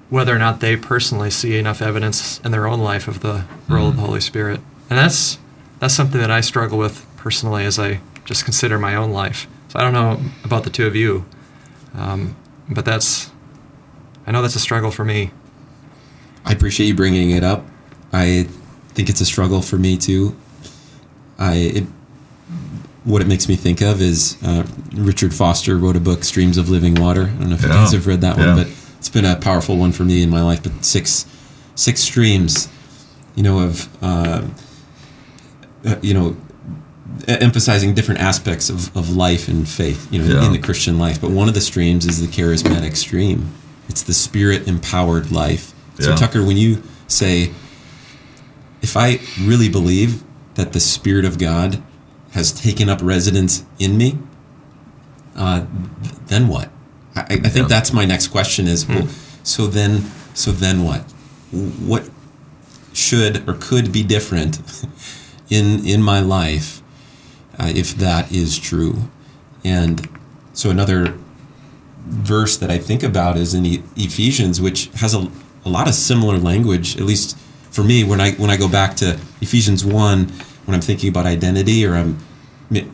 whether 0.10 0.36
or 0.36 0.40
not 0.40 0.60
they 0.60 0.78
personally 0.78 1.30
see 1.30 1.58
enough 1.58 1.82
evidence 1.82 2.40
in 2.42 2.52
their 2.52 2.68
own 2.68 2.80
life 2.80 3.08
of 3.08 3.22
the 3.22 3.46
role 3.68 3.90
of 3.90 3.96
the 3.96 4.02
mm-hmm. 4.02 4.08
Holy 4.08 4.22
Spirit. 4.22 4.62
And 4.90 4.98
that's 4.98 5.40
that's 5.80 5.94
something 5.94 6.22
that 6.22 6.32
I 6.32 6.42
struggle 6.42 6.78
with 6.78 7.06
personally 7.18 7.66
as 7.66 7.78
I 7.78 8.00
just 8.26 8.44
consider 8.44 8.78
my 8.78 8.96
own 8.96 9.12
life. 9.12 9.48
So 9.70 9.80
I 9.80 9.84
don't 9.84 9.94
know 9.94 10.20
about 10.44 10.64
the 10.64 10.70
two 10.70 10.86
of 10.88 10.96
you, 10.96 11.26
um, 11.96 12.36
but 12.70 12.84
that's 12.86 13.32
I 14.28 14.32
know 14.32 14.42
that's 14.42 14.56
a 14.56 14.60
struggle 14.60 14.92
for 14.92 15.06
me. 15.06 15.32
I 16.46 16.52
appreciate 16.52 16.88
you 16.88 16.96
bringing 16.96 17.32
it 17.32 17.44
up. 17.44 17.66
I 18.14 18.48
think 18.90 19.10
it's 19.10 19.22
a 19.22 19.26
struggle 19.26 19.62
for 19.62 19.78
me 19.78 19.98
too. 19.98 20.36
I 21.38 21.54
it, 21.56 21.84
what 23.04 23.22
it 23.22 23.28
makes 23.28 23.48
me 23.48 23.56
think 23.56 23.82
of 23.82 24.02
is 24.02 24.38
uh, 24.44 24.66
Richard 24.94 25.32
Foster 25.34 25.78
wrote 25.78 25.96
a 25.96 26.00
book, 26.00 26.24
Streams 26.24 26.58
of 26.58 26.70
Living 26.70 26.96
Water. 26.96 27.24
I 27.24 27.40
don't 27.40 27.50
know 27.50 27.56
if 27.56 27.62
you 27.62 27.68
guys 27.70 27.92
have 27.92 28.08
read 28.08 28.22
that 28.22 28.38
Yeah. 28.38 28.48
one, 28.56 28.64
but 28.64 28.74
it's 28.98 29.10
been 29.10 29.26
a 29.26 29.36
powerful 29.36 29.78
one 29.78 29.92
for 29.92 30.04
me 30.04 30.24
in 30.24 30.30
my 30.32 30.42
life. 30.42 30.64
But 30.64 30.84
six 30.84 31.26
six 31.76 32.02
streams, 32.02 32.68
you 33.36 33.44
know, 33.44 33.60
of 33.60 33.90
uh, 34.04 34.48
uh, 35.86 35.96
you 36.02 36.14
know 36.16 36.36
emphasizing 37.28 37.94
different 37.94 38.22
aspects 38.22 38.70
of, 38.70 38.96
of 38.98 39.16
life 39.16 39.48
and 39.48 39.68
faith, 39.68 40.08
you 40.12 40.20
know, 40.22 40.40
Yeah. 40.40 40.46
in 40.46 40.52
the 40.52 40.60
Christian 40.60 40.98
life. 40.98 41.22
But 41.22 41.32
one 41.32 41.48
of 41.48 41.54
the 41.54 41.62
streams 41.62 42.06
is 42.06 42.20
the 42.22 42.28
charismatic 42.28 42.96
stream. 42.96 43.52
It's 43.90 44.02
the 44.02 44.14
spirit 44.14 44.68
empowered 44.68 45.32
life. 45.32 45.74
So 46.00 46.10
Yeah. 46.12 46.16
Tucker, 46.16 46.44
when 46.44 46.58
you 46.58 46.82
say, 47.08 47.52
if 48.82 48.98
I 48.98 49.20
really 49.42 49.70
believe 49.70 50.24
that 50.56 50.74
the 50.74 50.80
Spirit 50.80 51.26
of 51.26 51.38
God 51.38 51.82
has 52.32 52.52
taken 52.52 52.90
up 52.90 53.00
residence 53.02 53.64
in 53.80 53.98
me, 53.98 54.18
uh, 55.36 55.66
then 56.28 56.48
what? 56.48 56.70
I, 57.16 57.22
I 57.22 57.26
think 57.38 57.56
Yeah. 57.56 57.68
that's 57.68 57.94
my 57.94 58.06
next 58.06 58.28
question. 58.28 58.68
Is 58.68 58.88
well, 58.88 59.08
so 59.44 59.68
then, 59.68 60.12
so 60.34 60.52
then 60.52 60.84
what? 60.84 61.02
What 61.52 62.10
should 62.94 63.48
or 63.48 63.54
could 63.54 63.92
be 63.92 64.04
different 64.04 64.60
in 65.50 65.86
in 65.86 66.02
my 66.02 66.20
life 66.20 66.82
uh, 67.60 67.72
if 67.74 67.96
that 67.96 68.32
is 68.32 68.58
true? 68.58 68.96
And 69.64 70.08
so 70.54 70.70
another 70.70 71.18
verse 72.06 72.58
that 72.58 72.70
I 72.70 72.78
think 72.78 73.04
about 73.04 73.38
is 73.38 73.54
in 73.54 73.66
Ephesians, 73.96 74.62
which 74.62 74.88
has 74.96 75.14
a, 75.14 75.30
a 75.66 75.70
lot 75.70 75.88
of 75.88 75.96
similar 75.96 76.38
language. 76.38 76.98
At 76.98 77.04
least 77.04 77.38
for 77.72 77.84
me, 77.84 78.04
when 78.04 78.22
I 78.22 78.32
when 78.34 78.50
I 78.50 78.58
go 78.58 78.70
back 78.70 78.96
to 78.98 79.20
Ephesians 79.42 79.84
one, 79.84 80.30
when 80.66 80.76
I'm 80.76 80.82
thinking 80.82 81.10
about 81.10 81.26
identity, 81.26 81.86
or 81.86 81.96
I'm 81.96 82.18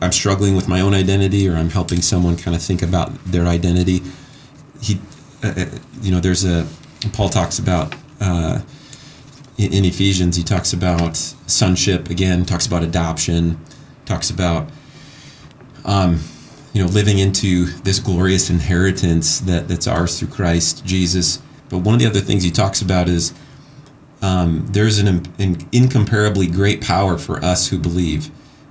I'm 0.00 0.12
struggling 0.12 0.56
with 0.56 0.68
my 0.68 0.80
own 0.80 0.94
identity, 0.94 1.48
or 1.48 1.56
I'm 1.56 1.70
helping 1.70 2.02
someone 2.02 2.36
kind 2.36 2.56
of 2.56 2.62
think 2.62 2.82
about 2.82 3.12
their 3.24 3.46
identity. 3.46 4.02
He, 4.80 5.00
uh, 5.44 5.54
uh, 5.56 5.64
you 6.00 6.10
know, 6.10 6.20
there's 6.20 6.44
a 6.44 6.66
Paul 7.12 7.28
talks 7.28 7.58
about. 7.58 7.94
Uh, 8.20 8.60
in 9.58 9.84
Ephesians, 9.84 10.36
he 10.36 10.42
talks 10.42 10.72
about 10.72 11.16
sonship 11.16 12.08
again, 12.10 12.44
talks 12.44 12.66
about 12.66 12.82
adoption, 12.82 13.58
talks 14.04 14.30
about 14.30 14.68
um, 15.84 16.20
you 16.72 16.82
know 16.82 16.88
living 16.88 17.18
into 17.18 17.66
this 17.82 17.98
glorious 17.98 18.50
inheritance 18.50 19.40
that, 19.40 19.68
that's 19.68 19.86
ours 19.86 20.18
through 20.18 20.28
Christ 20.28 20.84
Jesus. 20.84 21.40
But 21.68 21.78
one 21.78 21.94
of 21.94 22.00
the 22.00 22.06
other 22.06 22.20
things 22.20 22.42
he 22.42 22.50
talks 22.50 22.82
about 22.82 23.08
is 23.08 23.32
um, 24.20 24.66
there's 24.70 24.98
an, 24.98 25.26
an 25.38 25.68
incomparably 25.72 26.46
great 26.46 26.80
power 26.82 27.18
for 27.18 27.42
us 27.42 27.68
who 27.68 27.78
believe. 27.78 28.30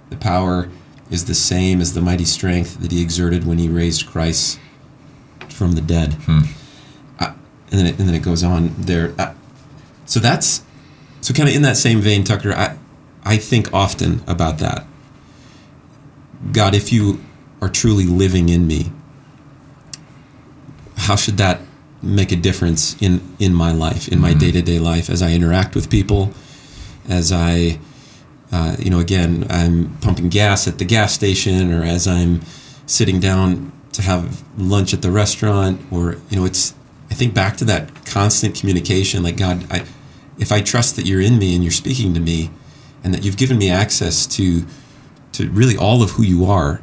The 0.10 0.17
power 0.17 0.70
is 1.10 1.26
the 1.26 1.36
same 1.36 1.82
as 1.82 1.94
the 1.94 2.02
mighty 2.02 2.26
strength 2.26 2.80
that 2.82 2.91
he 2.91 3.02
exerted 3.02 3.46
when 3.46 3.58
he 3.58 3.67
raised 3.67 4.08
Christ 4.08 4.60
from 5.50 5.74
the 5.74 5.82
dead. 5.82 6.15
I, 7.20 7.34
and 7.70 7.80
then 7.80 7.86
it, 7.88 8.00
and 8.00 8.08
then 8.08 8.15
it 8.15 8.24
goes 8.24 8.44
on 8.44 8.74
there. 8.78 9.13
Uh, 9.20 9.34
so 10.06 10.20
that's 10.20 10.63
so 11.22 11.34
kind 11.34 11.50
of 11.50 11.56
in 11.56 11.62
that 11.63 11.78
same 11.78 12.02
vein, 12.02 12.24
Tucker. 12.24 12.54
I 12.54 12.78
I 13.24 13.38
think 13.38 13.74
often 13.74 14.24
about 14.28 14.58
that. 14.60 14.86
God, 16.51 16.73
if 16.73 16.91
you 16.91 17.23
are 17.62 17.69
truly 17.69 18.06
living 18.06 18.49
in 18.49 18.65
me, 18.65 18.91
how 20.97 21.15
should 21.15 21.38
that 21.38 21.62
make 22.01 22.32
a 22.32 22.36
difference 22.36 22.99
in 23.01 23.21
in 23.39 23.54
my 23.54 23.71
life, 23.71 24.08
in 24.08 24.19
my 24.19 24.34
day 24.34 24.51
to 24.51 24.62
day 24.62 24.80
life, 24.80 25.10
as 25.10 25.21
I 25.21 25.32
interact 25.32 25.75
with 25.75 25.89
people, 25.89 26.34
as 27.08 27.32
I, 27.32 27.80
uh, 28.51 28.75
you 28.80 28.89
know, 28.89 28.99
again, 28.99 29.45
I'm 29.49 29.97
pumping 29.97 30.30
gas 30.30 30.67
at 30.67 30.80
the 30.80 30.86
gas 30.86 31.13
station, 31.13 31.71
or 31.71 31.84
as 31.84 32.08
I'm 32.08 32.41
sitting 32.86 33.19
down 33.19 33.71
to 33.93 34.01
have 34.01 34.43
lunch 34.58 34.93
at 34.93 35.01
the 35.01 35.12
restaurant, 35.12 35.82
or 35.91 36.17
you 36.30 36.38
know, 36.38 36.45
it's. 36.45 36.73
I 37.10 37.13
think 37.13 37.34
back 37.34 37.58
to 37.58 37.65
that 37.65 38.06
constant 38.06 38.56
communication, 38.56 39.21
like 39.21 39.36
God, 39.36 39.65
I, 39.69 39.86
if 40.39 40.49
I 40.49 40.62
trust 40.62 40.95
that 40.95 41.06
you're 41.06 41.19
in 41.19 41.38
me 41.38 41.54
and 41.54 41.62
you're 41.62 41.69
speaking 41.69 42.13
to 42.13 42.21
me, 42.21 42.49
and 43.04 43.13
that 43.13 43.23
you've 43.25 43.36
given 43.36 43.58
me 43.58 43.69
access 43.69 44.25
to, 44.27 44.65
to 45.34 45.50
really 45.52 45.78
all 45.78 46.04
of 46.04 46.12
who 46.12 46.24
you 46.24 46.46
are, 46.46 46.82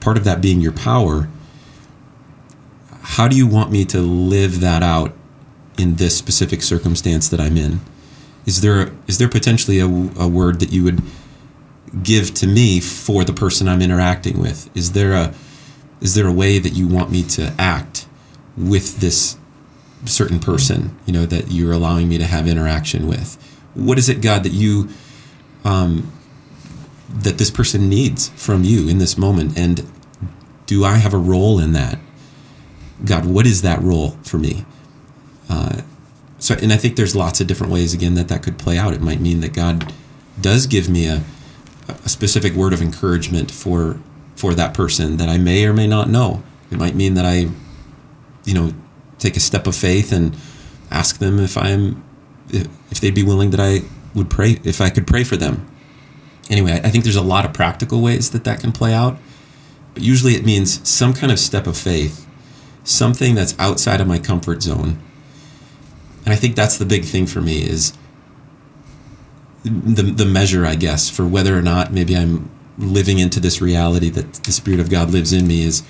part 0.00 0.16
of 0.16 0.24
that 0.24 0.40
being 0.40 0.60
your 0.60 0.72
power 0.72 1.28
how 3.10 3.26
do 3.26 3.36
you 3.36 3.46
want 3.46 3.72
me 3.72 3.84
to 3.84 4.00
live 4.00 4.60
that 4.60 4.82
out 4.82 5.12
in 5.76 5.96
this 5.96 6.16
specific 6.16 6.62
circumstance 6.62 7.28
that 7.28 7.40
I'm 7.40 7.56
in? 7.56 7.80
Is 8.46 8.60
there 8.60 8.92
is 9.06 9.18
there 9.18 9.28
potentially 9.28 9.80
a, 9.80 9.86
a 9.86 10.28
word 10.28 10.60
that 10.60 10.72
you 10.72 10.84
would 10.84 11.02
give 12.02 12.32
to 12.34 12.46
me 12.46 12.78
for 12.78 13.24
the 13.24 13.32
person 13.32 13.68
I'm 13.68 13.82
interacting 13.82 14.38
with? 14.38 14.70
Is 14.76 14.92
there 14.92 15.12
a 15.12 15.34
is 16.00 16.14
there 16.14 16.26
a 16.26 16.32
way 16.32 16.58
that 16.58 16.72
you 16.72 16.86
want 16.86 17.10
me 17.10 17.22
to 17.24 17.52
act 17.58 18.06
with 18.56 19.00
this 19.00 19.36
certain 20.04 20.38
person? 20.38 20.96
You 21.04 21.12
know 21.12 21.26
that 21.26 21.50
you're 21.50 21.72
allowing 21.72 22.08
me 22.08 22.16
to 22.18 22.24
have 22.24 22.46
interaction 22.46 23.08
with. 23.08 23.36
What 23.74 23.98
is 23.98 24.08
it, 24.08 24.22
God, 24.22 24.44
that 24.44 24.52
you 24.52 24.88
um, 25.64 26.12
that 27.10 27.38
this 27.38 27.50
person 27.50 27.88
needs 27.88 28.28
from 28.30 28.64
you 28.64 28.88
in 28.88 28.98
this 28.98 29.18
moment, 29.18 29.58
and 29.58 29.86
do 30.66 30.84
I 30.84 30.96
have 30.96 31.12
a 31.12 31.18
role 31.18 31.58
in 31.58 31.72
that? 31.72 31.98
God, 33.04 33.26
what 33.26 33.46
is 33.46 33.62
that 33.62 33.82
role 33.82 34.10
for 34.22 34.38
me? 34.38 34.64
Uh, 35.48 35.82
so, 36.38 36.54
and 36.54 36.72
I 36.72 36.76
think 36.76 36.96
there's 36.96 37.16
lots 37.16 37.40
of 37.40 37.46
different 37.46 37.72
ways 37.72 37.92
again 37.92 38.14
that 38.14 38.28
that 38.28 38.42
could 38.42 38.58
play 38.58 38.78
out. 38.78 38.94
It 38.94 39.00
might 39.00 39.20
mean 39.20 39.40
that 39.40 39.52
God 39.52 39.92
does 40.40 40.66
give 40.66 40.88
me 40.88 41.06
a, 41.06 41.22
a 41.88 42.08
specific 42.08 42.54
word 42.54 42.72
of 42.72 42.80
encouragement 42.80 43.50
for 43.50 44.00
for 44.36 44.54
that 44.54 44.72
person 44.72 45.18
that 45.18 45.28
I 45.28 45.36
may 45.36 45.66
or 45.66 45.74
may 45.74 45.86
not 45.86 46.08
know. 46.08 46.42
It 46.70 46.78
might 46.78 46.94
mean 46.94 47.12
that 47.14 47.26
I, 47.26 47.48
you 48.44 48.54
know, 48.54 48.72
take 49.18 49.36
a 49.36 49.40
step 49.40 49.66
of 49.66 49.76
faith 49.76 50.12
and 50.12 50.34
ask 50.90 51.18
them 51.18 51.38
if 51.38 51.58
I'm 51.58 52.02
if 52.48 53.00
they'd 53.00 53.14
be 53.14 53.22
willing 53.22 53.50
that 53.50 53.60
I 53.60 53.80
would 54.14 54.30
pray 54.30 54.58
if 54.64 54.80
I 54.80 54.88
could 54.88 55.06
pray 55.06 55.24
for 55.24 55.36
them. 55.36 55.70
Anyway, 56.50 56.80
I 56.84 56.90
think 56.90 57.04
there's 57.04 57.16
a 57.16 57.22
lot 57.22 57.46
of 57.46 57.54
practical 57.54 58.02
ways 58.02 58.30
that 58.32 58.44
that 58.44 58.60
can 58.60 58.72
play 58.72 58.92
out, 58.92 59.16
but 59.94 60.02
usually 60.02 60.34
it 60.34 60.44
means 60.44 60.86
some 60.86 61.14
kind 61.14 61.32
of 61.32 61.38
step 61.38 61.66
of 61.66 61.76
faith 61.78 62.26
something 62.84 63.34
that's 63.34 63.54
outside 63.58 64.00
of 64.00 64.06
my 64.06 64.18
comfort 64.18 64.62
zone. 64.62 64.98
And 66.24 66.34
I 66.34 66.36
think 66.36 66.56
that's 66.56 66.78
the 66.78 66.84
big 66.84 67.04
thing 67.04 67.26
for 67.26 67.40
me 67.40 67.62
is 67.62 67.92
the 69.62 70.02
the 70.02 70.24
measure, 70.24 70.64
I 70.66 70.74
guess, 70.74 71.08
for 71.10 71.26
whether 71.26 71.56
or 71.56 71.62
not 71.62 71.92
maybe 71.92 72.16
I'm 72.16 72.50
living 72.78 73.18
into 73.18 73.40
this 73.40 73.60
reality 73.60 74.08
that 74.10 74.34
the 74.34 74.52
Spirit 74.52 74.80
of 74.80 74.90
God 74.90 75.10
lives 75.10 75.32
in 75.32 75.46
me 75.46 75.62
is 75.62 75.82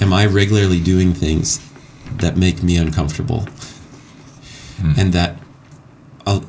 am 0.00 0.12
I 0.12 0.26
regularly 0.26 0.80
doing 0.80 1.14
things 1.14 1.60
that 2.16 2.36
make 2.36 2.62
me 2.62 2.76
uncomfortable 2.76 3.46
hmm. 4.80 4.92
and 4.96 5.12
that 5.12 5.40
uh, 6.26 6.40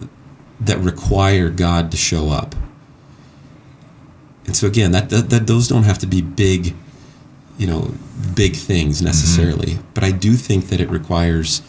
that 0.59 0.79
require 0.79 1.49
God 1.49 1.91
to 1.91 1.97
show 1.97 2.29
up. 2.29 2.55
And 4.47 4.55
so 4.55 4.65
again, 4.65 4.91
that, 4.91 5.09
that, 5.09 5.29
that 5.29 5.45
those 5.45 5.67
don't 5.67 5.83
have 5.83 5.99
to 5.99 6.07
be 6.07 6.21
big 6.21 6.73
you 7.57 7.67
know 7.67 7.91
big 8.35 8.55
things 8.55 9.01
necessarily, 9.01 9.73
mm-hmm. 9.73 9.87
but 9.93 10.03
I 10.03 10.11
do 10.11 10.33
think 10.33 10.67
that 10.67 10.79
it 10.79 10.89
requires 10.89 11.61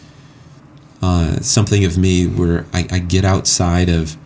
uh, 1.02 1.40
something 1.40 1.84
of 1.84 1.96
me 1.96 2.26
where 2.26 2.66
I, 2.72 2.86
I, 2.90 2.98
get 2.98 3.24
outside 3.24 3.88
of 3.88 4.16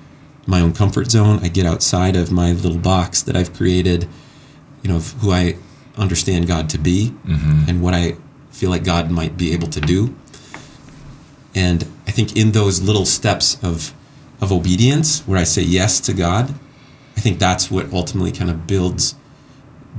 my 0.46 0.60
own 0.60 0.72
comfort 0.72 1.10
zone. 1.10 1.38
I 1.42 1.48
get 1.48 1.66
outside 1.66 2.16
of 2.16 2.32
my 2.32 2.52
little 2.52 2.78
box 2.78 3.22
that 3.22 3.36
I've 3.36 3.52
created. 3.52 4.08
You 4.82 4.90
know, 4.90 4.96
of 4.96 5.12
who 5.20 5.30
I 5.30 5.56
understand 5.96 6.48
God 6.48 6.68
to 6.70 6.78
be 6.78 7.14
mm-hmm. 7.24 7.68
and 7.68 7.80
what 7.82 7.94
I 7.94 8.16
feel 8.50 8.70
like 8.70 8.82
God 8.82 9.12
might 9.12 9.36
be 9.36 9.52
able 9.52 9.68
to 9.68 9.80
do. 9.80 10.16
And 11.54 11.86
I 12.08 12.10
think 12.10 12.36
in 12.36 12.50
those 12.50 12.80
little 12.80 13.04
steps 13.04 13.62
of 13.62 13.94
of 14.40 14.50
obedience, 14.50 15.20
where 15.20 15.38
I 15.38 15.44
say 15.44 15.62
yes 15.62 16.00
to 16.00 16.12
God, 16.12 16.52
I 17.16 17.20
think 17.20 17.38
that's 17.38 17.70
what 17.70 17.92
ultimately 17.92 18.32
kind 18.32 18.50
of 18.50 18.66
builds 18.66 19.14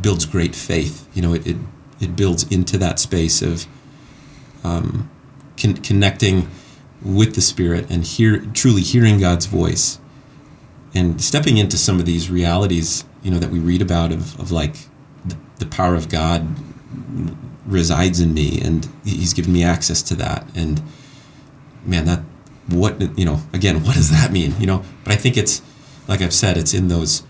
builds 0.01 0.25
great 0.25 0.55
faith. 0.55 1.07
You 1.13 1.21
know, 1.21 1.33
it, 1.33 1.45
it, 1.45 1.57
it 1.99 2.15
builds 2.15 2.43
into 2.51 2.77
that 2.79 2.99
space 2.99 3.41
of 3.41 3.67
um, 4.63 5.09
con- 5.57 5.77
connecting 5.77 6.49
with 7.03 7.35
the 7.35 7.41
Spirit 7.41 7.89
and 7.89 8.03
hear 8.03 8.39
truly 8.53 8.81
hearing 8.81 9.19
God's 9.19 9.45
voice 9.45 9.99
and 10.95 11.21
stepping 11.21 11.57
into 11.57 11.77
some 11.77 11.99
of 11.99 12.05
these 12.05 12.29
realities, 12.29 13.05
you 13.21 13.31
know, 13.31 13.39
that 13.39 13.49
we 13.49 13.59
read 13.59 13.81
about 13.81 14.11
of, 14.11 14.39
of 14.39 14.51
like 14.51 14.75
the, 15.25 15.37
the 15.59 15.65
power 15.65 15.95
of 15.95 16.09
God 16.09 16.47
resides 17.65 18.19
in 18.19 18.33
me 18.33 18.59
and 18.61 18.87
he's 19.03 19.33
given 19.33 19.53
me 19.53 19.63
access 19.63 20.01
to 20.03 20.15
that. 20.15 20.45
And 20.55 20.81
man, 21.85 22.05
that, 22.05 22.21
what, 22.67 23.17
you 23.17 23.25
know, 23.25 23.41
again, 23.53 23.83
what 23.83 23.95
does 23.95 24.09
that 24.11 24.31
mean? 24.31 24.55
You 24.59 24.67
know, 24.67 24.83
but 25.03 25.13
I 25.13 25.15
think 25.15 25.37
it's, 25.37 25.61
like 26.07 26.21
I've 26.21 26.33
said, 26.33 26.57
it's 26.57 26.73
in 26.73 26.87
those, 26.87 27.23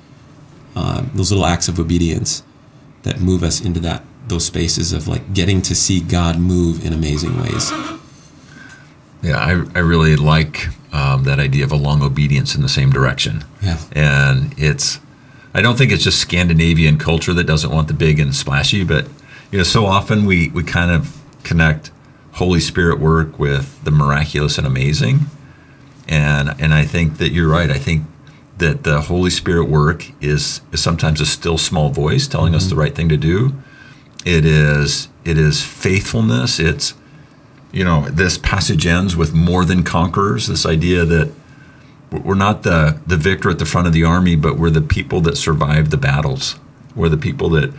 uh, 0.75 1.03
those 1.13 1.31
little 1.31 1.45
acts 1.45 1.67
of 1.67 1.79
obedience 1.79 2.43
that 3.03 3.19
move 3.19 3.43
us 3.43 3.61
into 3.61 3.79
that 3.81 4.03
those 4.27 4.45
spaces 4.45 4.93
of 4.93 5.07
like 5.07 5.33
getting 5.33 5.61
to 5.61 5.75
see 5.75 5.99
God 5.99 6.39
move 6.39 6.85
in 6.85 6.93
amazing 6.93 7.39
ways. 7.41 7.71
Yeah, 9.21 9.37
I, 9.37 9.51
I 9.75 9.79
really 9.79 10.15
like 10.15 10.67
um, 10.93 11.23
that 11.23 11.39
idea 11.39 11.63
of 11.63 11.71
a 11.71 11.75
long 11.75 12.01
obedience 12.01 12.55
in 12.55 12.61
the 12.61 12.69
same 12.69 12.89
direction. 12.89 13.43
Yeah. 13.61 13.79
And 13.91 14.53
it's, 14.57 14.99
I 15.53 15.61
don't 15.61 15.77
think 15.77 15.91
it's 15.91 16.03
just 16.03 16.19
Scandinavian 16.19 16.97
culture 16.97 17.33
that 17.33 17.45
doesn't 17.45 17.71
want 17.71 17.87
the 17.87 17.93
big 17.93 18.19
and 18.19 18.35
splashy, 18.35 18.83
but 18.83 19.07
you 19.51 19.57
know, 19.57 19.63
so 19.63 19.85
often 19.85 20.25
we, 20.25 20.49
we 20.49 20.63
kind 20.63 20.91
of 20.91 21.21
connect 21.43 21.91
Holy 22.33 22.59
Spirit 22.59 22.99
work 22.99 23.39
with 23.39 23.83
the 23.83 23.91
miraculous 23.91 24.57
and 24.57 24.65
amazing. 24.65 25.21
And, 26.07 26.53
and 26.59 26.73
I 26.73 26.85
think 26.85 27.17
that 27.17 27.31
you're 27.31 27.47
right. 27.47 27.69
I 27.69 27.77
think 27.77 28.05
that 28.63 28.83
the 28.83 29.01
Holy 29.01 29.29
Spirit 29.29 29.65
work 29.65 30.05
is, 30.21 30.61
is 30.71 30.81
sometimes 30.81 31.19
a 31.19 31.25
still 31.25 31.57
small 31.57 31.89
voice 31.89 32.27
telling 32.27 32.53
mm-hmm. 32.53 32.57
us 32.57 32.67
the 32.67 32.77
right 32.77 32.95
thing 32.95 33.09
to 33.09 33.17
do. 33.17 33.53
It 34.25 34.45
is 34.45 35.09
it 35.25 35.37
is 35.37 35.61
faithfulness. 35.61 36.59
It's 36.59 36.93
you 37.73 37.83
know 37.83 38.05
this 38.09 38.37
passage 38.37 38.85
ends 38.85 39.17
with 39.17 39.33
more 39.33 39.65
than 39.65 39.83
conquerors. 39.83 40.47
This 40.47 40.65
idea 40.65 41.03
that 41.03 41.33
we're 42.09 42.35
not 42.35 42.63
the 42.63 43.01
the 43.05 43.17
victor 43.17 43.49
at 43.49 43.59
the 43.59 43.65
front 43.65 43.85
of 43.85 43.91
the 43.91 44.05
army, 44.05 44.37
but 44.37 44.57
we're 44.57 44.69
the 44.69 44.81
people 44.81 45.19
that 45.21 45.35
survive 45.35 45.89
the 45.89 45.97
battles. 45.97 46.57
We're 46.95 47.09
the 47.09 47.17
people 47.17 47.49
that 47.49 47.73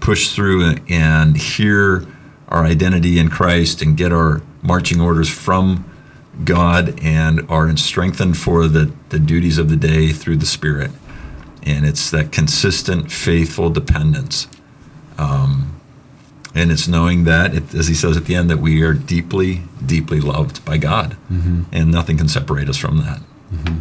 push 0.00 0.34
through 0.34 0.76
and 0.88 1.36
hear 1.36 2.06
our 2.48 2.64
identity 2.64 3.18
in 3.18 3.28
Christ 3.28 3.82
and 3.82 3.94
get 3.94 4.10
our 4.10 4.40
marching 4.62 5.02
orders 5.02 5.28
from 5.28 5.89
God 6.44 6.98
and 7.02 7.48
are 7.50 7.76
strengthened 7.76 8.36
for 8.36 8.66
the, 8.66 8.92
the 9.10 9.18
duties 9.18 9.58
of 9.58 9.68
the 9.68 9.76
day 9.76 10.12
through 10.12 10.36
the 10.36 10.46
Spirit. 10.46 10.90
And 11.62 11.84
it's 11.84 12.10
that 12.10 12.32
consistent, 12.32 13.12
faithful 13.12 13.70
dependence. 13.70 14.48
Um, 15.18 15.80
and 16.54 16.72
it's 16.72 16.88
knowing 16.88 17.24
that, 17.24 17.54
it, 17.54 17.74
as 17.74 17.88
he 17.88 17.94
says 17.94 18.16
at 18.16 18.24
the 18.24 18.34
end, 18.34 18.50
that 18.50 18.58
we 18.58 18.82
are 18.82 18.94
deeply, 18.94 19.62
deeply 19.84 20.20
loved 20.20 20.64
by 20.64 20.78
God. 20.78 21.16
Mm-hmm. 21.30 21.62
And 21.72 21.92
nothing 21.92 22.16
can 22.16 22.28
separate 22.28 22.68
us 22.68 22.76
from 22.76 22.98
that. 22.98 23.20
Mm-hmm. 23.52 23.78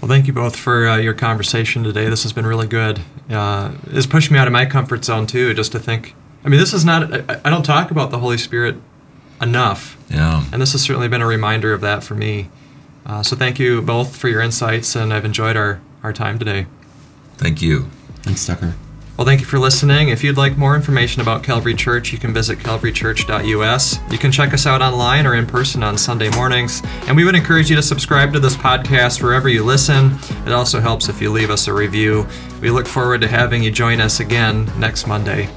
Well, 0.00 0.08
thank 0.08 0.26
you 0.26 0.32
both 0.32 0.56
for 0.56 0.86
uh, 0.86 0.96
your 0.96 1.14
conversation 1.14 1.84
today. 1.84 2.08
This 2.08 2.24
has 2.24 2.32
been 2.32 2.46
really 2.46 2.66
good. 2.66 3.00
Uh, 3.30 3.72
it's 3.86 4.06
pushed 4.06 4.30
me 4.30 4.38
out 4.38 4.46
of 4.46 4.52
my 4.52 4.66
comfort 4.66 5.04
zone, 5.04 5.26
too, 5.26 5.54
just 5.54 5.72
to 5.72 5.78
think. 5.78 6.14
I 6.44 6.48
mean, 6.48 6.60
this 6.60 6.72
is 6.74 6.84
not, 6.84 7.12
I, 7.30 7.40
I 7.44 7.50
don't 7.50 7.64
talk 7.64 7.90
about 7.90 8.10
the 8.10 8.18
Holy 8.18 8.36
Spirit 8.36 8.76
enough. 9.42 9.96
Yeah. 10.08 10.44
And 10.52 10.62
this 10.62 10.72
has 10.72 10.82
certainly 10.82 11.08
been 11.08 11.22
a 11.22 11.26
reminder 11.26 11.72
of 11.72 11.80
that 11.82 12.04
for 12.04 12.14
me. 12.14 12.48
Uh, 13.04 13.22
so 13.22 13.34
thank 13.36 13.58
you 13.58 13.82
both 13.82 14.16
for 14.16 14.28
your 14.28 14.40
insights, 14.40 14.94
and 14.94 15.12
I've 15.12 15.24
enjoyed 15.24 15.56
our, 15.56 15.80
our 16.02 16.12
time 16.12 16.38
today. 16.38 16.66
Thank 17.36 17.60
you. 17.60 17.88
Thanks, 18.22 18.46
Tucker. 18.46 18.74
Well, 19.16 19.26
thank 19.26 19.40
you 19.40 19.46
for 19.46 19.58
listening. 19.58 20.08
If 20.08 20.24
you'd 20.24 20.38
like 20.38 20.56
more 20.56 20.74
information 20.74 21.20
about 21.20 21.44
Calvary 21.44 21.74
Church, 21.74 22.12
you 22.12 22.18
can 22.18 22.32
visit 22.32 22.58
calvarychurch.us. 22.58 23.98
You 24.10 24.18
can 24.18 24.32
check 24.32 24.54
us 24.54 24.66
out 24.66 24.80
online 24.80 25.26
or 25.26 25.34
in 25.34 25.46
person 25.46 25.82
on 25.82 25.98
Sunday 25.98 26.30
mornings. 26.30 26.80
And 27.06 27.16
we 27.16 27.24
would 27.24 27.34
encourage 27.34 27.68
you 27.68 27.76
to 27.76 27.82
subscribe 27.82 28.32
to 28.32 28.40
this 28.40 28.56
podcast 28.56 29.22
wherever 29.22 29.48
you 29.48 29.64
listen. 29.64 30.18
It 30.46 30.52
also 30.52 30.80
helps 30.80 31.08
if 31.08 31.20
you 31.20 31.30
leave 31.30 31.50
us 31.50 31.68
a 31.68 31.74
review. 31.74 32.26
We 32.62 32.70
look 32.70 32.86
forward 32.86 33.20
to 33.20 33.28
having 33.28 33.62
you 33.62 33.70
join 33.70 34.00
us 34.00 34.20
again 34.20 34.72
next 34.78 35.06
Monday. 35.06 35.48